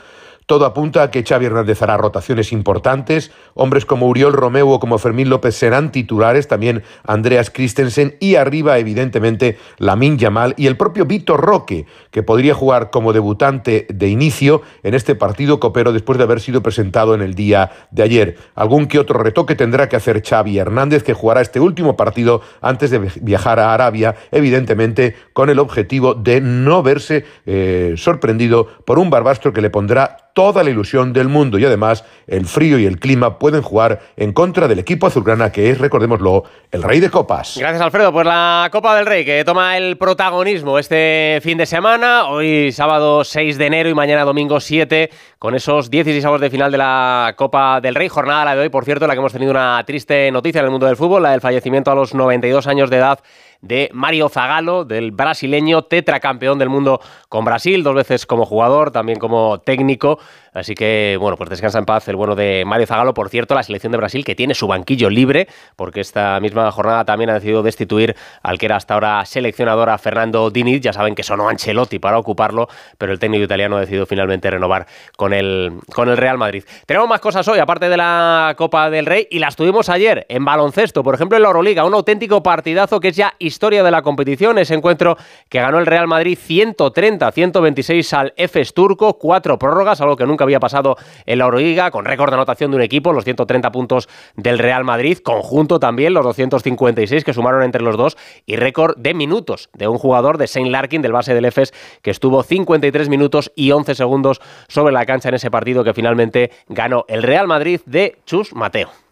Todo 0.45 0.65
apunta 0.65 1.01
a 1.01 1.09
que 1.09 1.23
Xavi 1.23 1.47
Hernández 1.47 1.81
hará 1.81 1.97
rotaciones 1.97 2.51
importantes. 2.51 3.31
Hombres 3.55 3.83
como 3.83 4.07
Uriol 4.07 4.33
Romeu 4.33 4.69
o 4.69 4.79
como 4.79 4.99
Fermín 4.99 5.27
López 5.27 5.55
serán 5.55 5.91
titulares, 5.91 6.47
también 6.47 6.83
Andreas 7.03 7.49
Christensen 7.49 8.15
y 8.19 8.35
arriba, 8.35 8.77
evidentemente, 8.77 9.57
Lamin 9.79 10.19
Yamal 10.19 10.53
y 10.55 10.67
el 10.67 10.77
propio 10.77 11.05
Víctor 11.05 11.41
Roque, 11.41 11.87
que 12.11 12.21
podría 12.21 12.53
jugar 12.53 12.91
como 12.91 13.11
debutante 13.11 13.87
de 13.89 14.07
inicio 14.07 14.61
en 14.83 14.93
este 14.93 15.15
partido 15.15 15.59
copero 15.59 15.93
después 15.93 16.19
de 16.19 16.25
haber 16.25 16.39
sido 16.39 16.61
presentado 16.61 17.15
en 17.15 17.23
el 17.23 17.33
día 17.33 17.71
de 17.89 18.03
ayer. 18.03 18.37
Algún 18.53 18.85
que 18.85 18.99
otro 18.99 19.17
retoque 19.17 19.55
tendrá 19.55 19.89
que 19.89 19.95
hacer 19.95 20.21
Xavi 20.23 20.59
Hernández, 20.59 21.01
que 21.01 21.13
jugará 21.15 21.41
este 21.41 21.59
último 21.59 21.97
partido 21.97 22.41
antes 22.61 22.91
de 22.91 22.99
viajar 23.19 23.59
a 23.59 23.73
Arabia, 23.73 24.15
evidentemente 24.31 25.15
con 25.33 25.49
el 25.49 25.57
objetivo 25.57 26.13
de 26.13 26.39
no 26.39 26.83
verse 26.83 27.25
eh, 27.47 27.95
sorprendido 27.97 28.67
por 28.85 28.99
un 28.99 29.09
barbastro 29.09 29.51
que 29.51 29.61
le 29.61 29.71
pondrá 29.71 30.17
toda 30.35 30.63
la 30.63 30.69
ilusión 30.69 31.13
del 31.13 31.29
mundo. 31.29 31.57
Y 31.57 31.65
además 31.65 32.03
el 32.27 32.45
frío 32.45 32.77
y 32.77 32.85
el 32.85 32.99
clima 32.99 33.39
pueden 33.39 33.63
jugar 33.63 34.01
en 34.17 34.33
contra 34.33 34.67
del 34.67 34.77
equipo 34.77 35.07
azulgrana 35.07 35.51
que 35.51 35.71
es, 35.71 35.79
recordémoslo, 35.79 36.43
el 36.71 36.83
rey 36.83 36.99
de 36.99 37.09
copas. 37.09 37.57
Gracias 37.57 37.81
Alfredo, 37.81 38.11
pues 38.11 38.27
la 38.27 38.69
Copa 38.71 38.95
del 38.95 39.05
Rey 39.05 39.23
que 39.23 39.43
toma 39.45 39.77
el 39.77 39.97
protagonismo 39.97 40.77
este 40.77 41.39
fin 41.41 41.57
de 41.57 41.65
semana, 41.65 42.25
hoy 42.27 42.71
sábado 42.73 43.23
6 43.23 43.57
de 43.57 43.65
enero 43.65 43.89
y 43.89 43.93
mañana 43.93 44.25
domingo 44.25 44.59
7, 44.59 45.09
con 45.39 45.55
esos 45.55 45.89
16 45.89 46.25
avos 46.25 46.41
de 46.41 46.49
final 46.49 46.71
de 46.71 46.79
la 46.79 47.33
Copa 47.37 47.79
del 47.79 47.95
Rey, 47.95 48.09
jornada 48.09 48.43
la 48.43 48.55
de 48.55 48.61
hoy, 48.61 48.69
por 48.69 48.83
cierto, 48.83 49.07
la 49.07 49.13
que 49.13 49.19
hemos 49.19 49.31
tenido 49.31 49.51
una 49.51 49.81
triste 49.85 50.29
noticia 50.31 50.59
en 50.59 50.65
el 50.65 50.71
mundo 50.71 50.85
del 50.85 50.97
fútbol, 50.97 51.23
la 51.23 51.31
del 51.31 51.41
fallecimiento 51.41 51.91
a 51.91 51.95
los 51.95 52.13
92 52.13 52.67
años 52.67 52.89
de 52.89 52.97
edad 52.97 53.19
de 53.65 53.89
Mario 53.93 54.29
Zagalo, 54.29 54.85
del 54.85 55.11
brasileño 55.11 55.83
tetracampeón 55.83 56.59
del 56.59 56.69
mundo 56.69 57.01
con 57.29 57.43
Brasil, 57.45 57.83
dos 57.83 57.95
veces 57.95 58.25
como 58.25 58.45
jugador, 58.45 58.91
también 58.91 59.19
como 59.19 59.59
técnico. 59.59 60.19
Así 60.53 60.73
que, 60.73 61.17
bueno, 61.19 61.35
pues 61.35 61.49
descansa 61.49 61.79
en 61.79 61.85
paz 61.85 62.07
el 62.07 62.15
bueno 62.15 62.35
de 62.35 62.63
Mario 62.65 62.87
Zagalo. 62.87 63.13
Por 63.13 63.29
cierto, 63.29 63.55
la 63.55 63.63
selección 63.63 63.91
de 63.91 63.97
Brasil 63.97 64.23
que 64.23 64.35
tiene 64.35 64.53
su 64.53 64.67
banquillo 64.67 65.09
libre, 65.09 65.49
porque 65.75 65.99
esta 65.99 66.39
misma 66.39 66.71
jornada 66.71 67.03
también 67.03 67.29
ha 67.29 67.33
decidido 67.33 67.61
destituir 67.61 68.15
al 68.41 68.57
que 68.57 68.67
era 68.67 68.77
hasta 68.77 68.93
ahora 68.93 69.25
seleccionadora 69.25 69.97
Fernando 69.97 70.49
Diniz. 70.51 70.79
Ya 70.79 70.93
saben 70.93 71.13
que 71.13 71.23
sonó 71.23 71.49
Ancelotti 71.49 71.99
para 71.99 72.17
ocuparlo, 72.17 72.69
pero 72.97 73.11
el 73.11 73.19
técnico 73.19 73.43
italiano 73.43 73.75
ha 73.75 73.81
decidido 73.81 74.05
finalmente 74.05 74.49
renovar 74.49 74.85
con 75.17 75.33
el, 75.33 75.73
con 75.93 76.07
el 76.07 76.15
Real 76.15 76.37
Madrid. 76.37 76.63
Tenemos 76.85 77.09
más 77.09 77.19
cosas 77.19 77.45
hoy, 77.49 77.59
aparte 77.59 77.89
de 77.89 77.97
la 77.97 78.53
Copa 78.57 78.89
del 78.89 79.05
Rey, 79.05 79.27
y 79.29 79.39
las 79.39 79.57
tuvimos 79.57 79.89
ayer 79.89 80.25
en 80.29 80.45
baloncesto. 80.45 81.03
Por 81.03 81.15
ejemplo, 81.15 81.35
en 81.35 81.43
la 81.43 81.49
Euroliga, 81.49 81.83
un 81.83 81.93
auténtico 81.93 82.41
partidazo 82.41 83.01
que 83.01 83.09
es 83.09 83.15
ya 83.17 83.33
historia 83.55 83.83
de 83.83 83.91
la 83.91 84.01
competición. 84.01 84.57
Ese 84.57 84.73
encuentro 84.73 85.17
que 85.47 85.61
ganó 85.61 85.79
el 85.79 85.85
Real 85.85 86.07
Madrid 86.07 86.37
130-126 86.37 88.13
al 88.13 88.33
EFES 88.35 88.73
turco, 88.73 89.17
cuatro 89.17 89.57
prórrogas, 89.57 90.01
algo 90.01 90.17
que 90.17 90.25
nunca 90.25 90.43
había 90.43 90.59
pasado 90.59 90.97
en 91.25 91.39
la 91.39 91.45
Euroliga, 91.45 91.89
con 91.89 92.03
récord 92.03 92.31
de 92.31 92.35
anotación 92.35 92.71
de 92.71 92.77
un 92.77 92.83
equipo, 92.83 93.13
los 93.13 93.23
130 93.23 93.71
puntos 93.71 94.09
del 94.35 94.59
Real 94.59 94.83
Madrid, 94.83 95.19
conjunto 95.19 95.79
también, 95.79 96.13
los 96.13 96.25
256 96.25 97.23
que 97.23 97.33
sumaron 97.33 97.63
entre 97.63 97.81
los 97.81 97.95
dos, 97.95 98.17
y 98.45 98.57
récord 98.57 98.97
de 98.97 99.13
minutos 99.13 99.69
de 99.73 99.87
un 99.87 99.97
jugador 99.97 100.37
de 100.37 100.47
Saint 100.47 100.69
Larkin, 100.69 101.01
del 101.01 101.13
base 101.13 101.33
del 101.33 101.45
EFES, 101.45 101.73
que 102.01 102.11
estuvo 102.11 102.43
53 102.43 103.07
minutos 103.07 103.53
y 103.55 103.71
11 103.71 103.95
segundos 103.95 104.41
sobre 104.67 104.93
la 104.93 105.05
cancha 105.05 105.29
en 105.29 105.35
ese 105.35 105.49
partido 105.49 105.85
que 105.85 105.93
finalmente 105.93 106.51
ganó 106.67 107.05
el 107.07 107.23
Real 107.23 107.47
Madrid 107.47 107.79
de 107.85 108.17
Chus 108.25 108.53
Mateo 108.53 109.04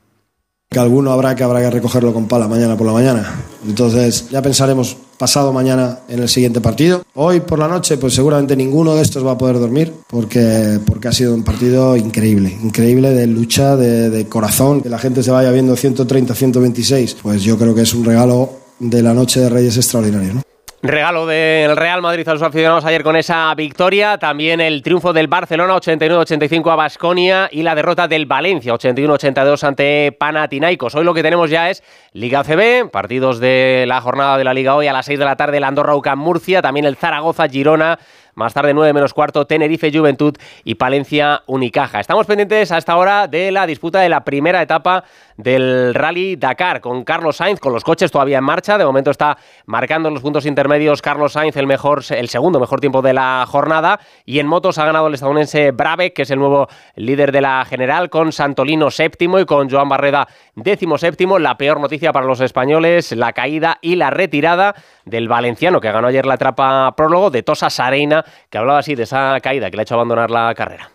que 0.74 0.80
alguno 0.80 1.13
habrá 1.13 1.34
que 1.36 1.44
habrá 1.44 1.62
que 1.62 1.70
recogerlo 1.70 2.13
con 2.13 2.27
pala 2.27 2.50
mañana 2.50 2.75
por 2.75 2.86
la 2.86 2.92
mañana. 2.92 3.34
Entonces 3.65 4.30
ya 4.30 4.42
pensaremos 4.42 4.98
pasado 5.18 5.53
mañana 5.53 6.00
en 6.10 6.20
el 6.22 6.27
siguiente 6.27 6.60
partido. 6.60 7.03
Hoy 7.13 7.39
por 7.39 7.60
la 7.60 7.70
noche 7.70 7.96
pues 7.96 8.13
seguramente 8.13 8.58
ninguno 8.58 8.96
de 8.96 9.03
estos 9.03 9.25
va 9.25 9.32
a 9.32 9.38
poder 9.38 9.60
dormir 9.60 9.94
porque, 10.10 10.80
porque 10.86 11.08
ha 11.08 11.13
sido 11.13 11.34
un 11.34 11.44
partido 11.44 11.96
increíble, 11.96 12.58
increíble 12.62 13.12
de 13.12 13.27
lucha, 13.27 13.77
de, 13.77 14.10
de 14.10 14.27
corazón, 14.27 14.82
que 14.82 14.89
la 14.89 15.00
gente 15.00 15.24
se 15.24 15.32
vaya 15.32 15.51
viendo 15.51 15.77
130, 15.77 16.36
126, 16.36 17.18
pues 17.22 17.44
yo 17.44 17.58
creo 17.58 17.74
que 17.74 17.84
es 17.84 17.94
un 17.94 18.03
regalo 18.03 18.50
de 18.80 19.01
la 19.01 19.13
noche 19.13 19.39
de 19.39 19.50
Reyes 19.50 19.77
extraordinario. 19.77 20.34
¿no? 20.34 20.52
Regalo 20.86 21.25
del 21.25 21.78
Real 21.78 22.02
Madrid 22.02 22.28
a 22.28 22.34
los 22.34 22.42
aficionados 22.42 22.84
ayer 22.84 23.04
con 23.04 23.16
esa 23.16 23.56
victoria. 23.56 24.18
También 24.18 24.60
el 24.60 24.82
triunfo 24.82 25.13
del 25.13 25.28
Barcelona 25.28 25.78
89-85 25.78 26.74
a 26.74 26.75
Basconia 26.75 27.48
y 27.50 27.63
la 27.63 27.74
derrota 27.74 28.10
del 28.10 28.25
Valencia 28.25 28.74
81-82 28.74 29.63
ante 29.63 30.12
Panathinaikos. 30.12 30.94
Hoy 30.96 31.06
lo 31.06 31.13
que 31.13 31.24
tenemos 31.24 31.50
ya 31.50 31.70
es 31.70 31.82
Liga 32.12 32.44
CB, 32.44 32.90
partidos 32.92 33.40
de 33.40 33.86
la 33.88 34.02
jornada 34.02 34.38
de 34.38 34.44
la 34.44 34.54
Liga 34.54 34.75
hoy 34.75 34.88
a 34.88 34.92
las 34.92 35.06
6 35.06 35.20
de 35.20 35.24
la 35.24 35.38
tarde, 35.38 35.56
el 35.56 35.63
Andorra 35.63 35.96
UCAM 35.96 36.20
Murcia, 36.20 36.62
también 36.62 36.86
el 36.86 36.98
Zaragoza 36.98 37.48
Girona. 37.48 37.98
Más 38.36 38.52
tarde, 38.56 38.74
9 38.74 38.94
menos 38.94 39.13
cuarto, 39.13 39.46
Tenerife 39.46 39.92
Juventud 39.94 40.36
y 40.63 40.74
Palencia 40.74 41.44
Unicaja. 41.46 42.00
Estamos 42.00 42.25
pendientes 42.25 42.72
a 42.72 42.80
esta 42.80 42.98
hora 42.98 43.28
de 43.28 43.52
la 43.52 43.68
disputa 43.68 44.00
de 44.00 44.10
la 44.10 44.24
primera 44.24 44.60
etapa 44.60 45.04
del 45.38 45.94
Rally 45.94 46.36
Dakar 46.36 46.82
con 46.82 47.04
Carlos 47.04 47.38
Sainz, 47.38 47.60
con 47.60 47.74
los 47.74 47.84
coches 47.84 48.12
todavía 48.12 48.40
en 48.40 48.44
marcha. 48.44 48.80
De 48.80 48.86
momento 48.86 49.12
está 49.12 49.38
marcando 49.68 50.08
en 50.08 50.16
los 50.16 50.24
puntos 50.24 50.48
intermedios 50.48 51.04
Carlos 51.04 51.34
Sainz 51.34 51.56
el, 51.58 51.68
mejor, 51.68 52.04
el 52.10 52.28
segundo 52.28 52.60
mejor 52.60 52.80
tiempo 52.80 53.04
de 53.04 53.13
la 53.13 53.46
jornada. 53.48 54.00
Y 54.25 54.40
en 54.40 54.48
motos 54.48 54.80
ha 54.80 54.86
ganado 54.86 55.08
el 55.08 55.13
estadounidense 55.13 55.70
Brave, 55.70 56.13
que 56.13 56.24
es 56.24 56.32
el 56.32 56.40
nuevo 56.40 56.68
líder 56.96 57.32
de 57.32 57.42
la 57.42 57.63
general, 57.66 58.10
con 58.10 58.32
Santolino 58.32 58.90
séptimo 58.90 59.40
y 59.40 59.46
con 59.46 59.70
Joan 59.70 59.90
Barreda 59.90 60.28
décimo 60.56 60.98
séptimo. 60.98 61.38
La 61.38 61.56
peor 61.56 61.80
noticia 61.80 62.12
para 62.12 62.25
los 62.25 62.42
españoles, 62.42 63.12
la 63.12 63.34
caída 63.34 63.78
y 63.82 63.96
la 63.96 64.10
retirada 64.10 64.74
del 65.06 65.28
valenciano 65.28 65.80
que 65.80 65.92
ganó 65.92 66.08
ayer 66.08 66.25
la 66.25 66.36
etapa 66.36 66.96
prólogo 66.96 67.30
de 67.30 67.44
Tosa 67.44 67.70
Sareina 67.70 68.23
que 68.50 68.58
hablaba 68.58 68.80
así 68.80 68.96
de 68.96 69.03
esa 69.03 69.39
caída 69.42 69.70
que 69.70 69.77
le 69.77 69.82
ha 69.82 69.84
hecho 69.84 69.96
abandonar 69.96 70.32
la 70.32 70.53
carrera. 70.56 70.89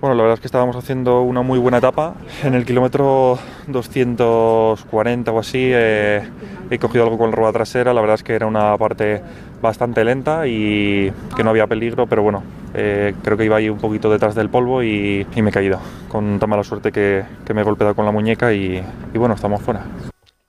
Bueno, 0.00 0.16
la 0.16 0.22
verdad 0.24 0.34
es 0.34 0.40
que 0.40 0.48
estábamos 0.48 0.74
haciendo 0.76 1.22
una 1.22 1.42
muy 1.42 1.58
buena 1.58 1.78
etapa. 1.78 2.14
En 2.42 2.54
el 2.54 2.66
kilómetro 2.66 3.38
240 3.68 5.32
o 5.32 5.38
así 5.38 5.70
eh, 5.72 6.20
he 6.68 6.78
cogido 6.78 7.04
algo 7.04 7.16
con 7.16 7.30
la 7.30 7.36
rueda 7.36 7.52
trasera. 7.52 7.94
La 7.94 8.00
verdad 8.00 8.16
es 8.16 8.24
que 8.24 8.34
era 8.34 8.46
una 8.46 8.76
parte 8.76 9.22
bastante 9.62 10.04
lenta 10.04 10.46
y 10.48 11.12
que 11.36 11.44
no 11.44 11.50
había 11.50 11.68
peligro, 11.68 12.06
pero 12.06 12.22
bueno, 12.22 12.42
eh, 12.74 13.14
creo 13.22 13.38
que 13.38 13.44
iba 13.44 13.56
ahí 13.56 13.70
un 13.70 13.78
poquito 13.78 14.10
detrás 14.10 14.34
del 14.34 14.50
polvo 14.50 14.82
y, 14.82 15.26
me 15.36 15.50
he 15.50 15.52
caído. 15.52 15.78
Con 16.08 16.38
tan 16.40 16.50
mala 16.50 16.64
suerte 16.64 16.90
que, 16.90 17.24
me 17.54 17.60
he 17.60 17.64
golpeado 17.64 17.94
con 17.94 18.04
la 18.04 18.10
muñeca 18.10 18.52
y 18.52 18.82
bueno, 19.14 19.36
estamos 19.36 19.62
fuera. 19.62 19.86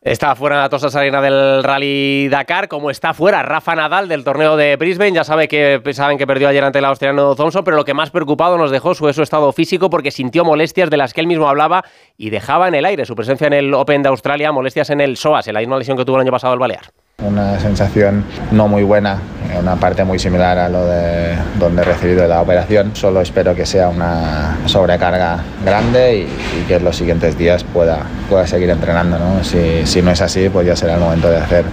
Está 0.06 0.36
fuera 0.36 0.62
la 0.62 0.70
Tosa 0.70 0.92
Salina 0.92 1.20
del 1.20 1.64
Rally 1.64 2.28
Dakar, 2.30 2.68
como 2.68 2.92
está 2.92 3.16
fuera 3.16 3.42
Rafa 3.42 3.74
Nadal 3.74 4.08
del 4.08 4.24
torneo 4.24 4.56
de 4.56 4.76
Brisbane. 4.76 5.14
Ya 5.14 5.24
sabe 5.24 5.48
que 5.48 5.82
saben 5.94 6.20
que 6.20 6.28
perdió 6.28 6.48
ayer 6.48 6.64
ante 6.64 6.78
el 6.78 6.86
australiano 6.86 7.34
Thompson, 7.34 7.64
pero 7.64 7.76
lo 7.76 7.86
que 7.86 7.96
más 7.96 8.12
preocupado 8.12 8.56
nos 8.60 8.70
dejó 8.70 8.94
fue 8.94 9.14
su 9.14 9.24
estado 9.24 9.52
físico 9.52 9.90
porque 9.90 10.12
sintió 10.12 10.46
molestias 10.46 10.92
de 10.92 10.98
las 10.98 11.12
que 11.12 11.22
él 11.22 11.28
mismo 11.28 11.50
hablaba 11.50 11.84
y 12.18 12.30
dejaba 12.30 12.68
en 12.68 12.76
el 12.76 12.86
aire 12.86 13.04
su 13.04 13.16
presencia 13.16 13.48
en 13.48 13.54
el 13.54 13.74
Open 13.74 14.04
de 14.04 14.10
Australia, 14.10 14.52
molestias 14.52 14.92
en 14.92 15.02
el 15.02 15.18
SOAS, 15.18 15.48
en 15.48 15.56
la 15.56 15.62
misma 15.62 15.80
lesión 15.80 15.98
que 15.98 16.06
tuvo 16.06 16.18
el 16.18 16.22
año 16.22 16.32
pasado 16.32 16.54
el 16.54 16.60
Balear. 16.60 16.86
Una 17.24 17.60
sensación 17.60 18.24
no 18.52 18.68
muy 18.68 18.84
buena, 18.84 19.18
una 19.58 19.78
parte 19.78 20.04
muy 20.04 20.20
similar 20.20 20.60
a 20.60 20.70
lo 20.70 20.86
de 20.86 21.36
donde 21.58 21.82
he 21.82 21.86
recibido 21.86 22.28
la 22.28 22.42
operación. 22.42 22.92
Solo 22.94 23.22
espero 23.22 23.56
que 23.56 23.66
sea 23.66 23.90
una 23.90 24.58
sobrecarga 24.66 25.40
grande 25.64 26.28
y, 26.28 26.64
que 26.68 26.76
en 26.76 26.84
los 26.84 26.96
siguientes 26.96 27.38
días 27.38 27.64
pueda, 27.64 28.00
pueda 28.30 28.46
seguir 28.46 28.70
entrenando. 28.70 29.18
¿no? 29.18 29.44
Si, 29.44 29.88
si, 29.88 30.02
no 30.02 30.12
es 30.12 30.22
así, 30.22 30.50
pues 30.50 30.68
ya 30.68 30.76
será 30.76 30.96
el 30.96 31.00
momento 31.00 31.30
de 31.30 31.38
hacer 31.38 31.66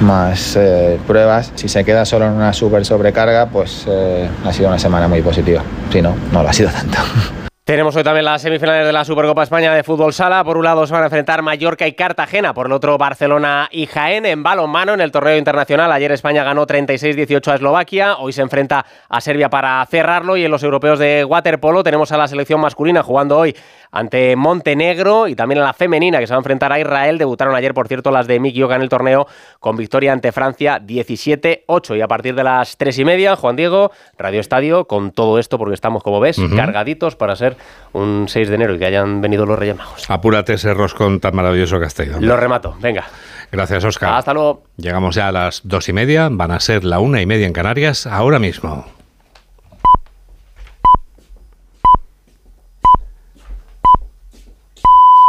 más 0.00 0.56
eh, 0.56 0.98
pruebas. 1.06 1.52
Si 1.56 1.68
se 1.68 1.84
queda 1.84 2.04
solo 2.04 2.26
en 2.26 2.32
una 2.32 2.52
super 2.52 2.84
sobrecarga, 2.84 3.46
pues 3.46 3.86
eh, 3.88 4.28
ha 4.44 4.52
sido 4.52 4.68
una 4.68 4.78
semana 4.78 5.08
muy 5.08 5.20
positiva. 5.20 5.62
Si 5.90 6.00
no, 6.00 6.14
no 6.32 6.42
lo 6.42 6.48
ha 6.48 6.52
sido 6.52 6.70
tanto. 6.70 6.98
Tenemos 7.72 7.96
hoy 7.96 8.04
también 8.04 8.26
las 8.26 8.42
semifinales 8.42 8.84
de 8.84 8.92
la 8.92 9.02
Supercopa 9.02 9.44
España 9.44 9.74
de 9.74 9.82
Fútbol 9.82 10.12
Sala. 10.12 10.44
Por 10.44 10.58
un 10.58 10.64
lado 10.64 10.86
se 10.86 10.92
van 10.92 11.04
a 11.04 11.06
enfrentar 11.06 11.40
Mallorca 11.40 11.86
y 11.86 11.94
Cartagena, 11.94 12.52
por 12.52 12.66
el 12.66 12.72
otro 12.72 12.98
Barcelona 12.98 13.66
y 13.72 13.86
Jaén 13.86 14.26
en 14.26 14.42
balonmano 14.42 14.92
en 14.92 15.00
el 15.00 15.10
torneo 15.10 15.38
internacional. 15.38 15.90
Ayer 15.90 16.12
España 16.12 16.44
ganó 16.44 16.66
36-18 16.66 17.50
a 17.50 17.54
Eslovaquia, 17.54 18.18
hoy 18.18 18.34
se 18.34 18.42
enfrenta 18.42 18.84
a 19.08 19.20
Serbia 19.22 19.48
para 19.48 19.86
cerrarlo 19.86 20.36
y 20.36 20.44
en 20.44 20.50
los 20.50 20.62
europeos 20.62 20.98
de 20.98 21.24
waterpolo 21.24 21.82
tenemos 21.82 22.12
a 22.12 22.18
la 22.18 22.28
selección 22.28 22.60
masculina 22.60 23.02
jugando 23.02 23.38
hoy 23.38 23.56
ante 23.90 24.36
Montenegro 24.36 25.26
y 25.26 25.34
también 25.34 25.62
a 25.62 25.64
la 25.64 25.72
femenina 25.72 26.18
que 26.18 26.26
se 26.26 26.34
va 26.34 26.36
a 26.36 26.40
enfrentar 26.40 26.74
a 26.74 26.78
Israel. 26.78 27.16
Debutaron 27.16 27.54
ayer, 27.54 27.72
por 27.72 27.88
cierto, 27.88 28.10
las 28.10 28.26
de 28.26 28.38
Miki 28.38 28.58
Yoga 28.58 28.76
en 28.76 28.82
el 28.82 28.90
torneo 28.90 29.26
con 29.60 29.78
victoria 29.78 30.12
ante 30.12 30.30
Francia 30.30 30.78
17-8 30.78 31.96
y 31.96 32.02
a 32.02 32.08
partir 32.08 32.34
de 32.34 32.44
las 32.44 32.76
3 32.76 32.98
y 32.98 33.04
media, 33.06 33.34
Juan 33.34 33.56
Diego, 33.56 33.92
Radio 34.18 34.40
Estadio, 34.40 34.86
con 34.86 35.12
todo 35.12 35.38
esto 35.38 35.56
porque 35.56 35.72
estamos, 35.72 36.02
como 36.02 36.20
ves, 36.20 36.38
cargaditos 36.54 37.16
para 37.16 37.34
ser 37.34 37.61
un 37.92 38.26
6 38.28 38.48
de 38.48 38.54
enero 38.54 38.74
y 38.74 38.78
que 38.78 38.86
hayan 38.86 39.20
venido 39.20 39.46
los 39.46 39.58
Reyes 39.58 39.76
Magos. 39.76 40.08
Apúrate 40.08 40.54
ese 40.54 40.72
roscón 40.74 41.20
tan 41.20 41.34
maravilloso 41.34 41.78
que 41.78 41.86
has 41.86 41.94
tenido. 41.94 42.20
Lo 42.20 42.36
remato, 42.36 42.76
venga. 42.80 43.04
Gracias, 43.50 43.84
Oscar. 43.84 44.14
Hasta 44.14 44.32
luego. 44.32 44.64
Llegamos 44.76 45.14
ya 45.14 45.28
a 45.28 45.32
las 45.32 45.60
dos 45.64 45.88
y 45.88 45.92
media, 45.92 46.28
van 46.30 46.50
a 46.50 46.60
ser 46.60 46.84
la 46.84 47.00
una 47.00 47.20
y 47.20 47.26
media 47.26 47.46
en 47.46 47.52
Canarias, 47.52 48.06
ahora 48.06 48.38
mismo. 48.38 48.86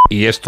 Y 0.09 0.27
esto 0.27 0.41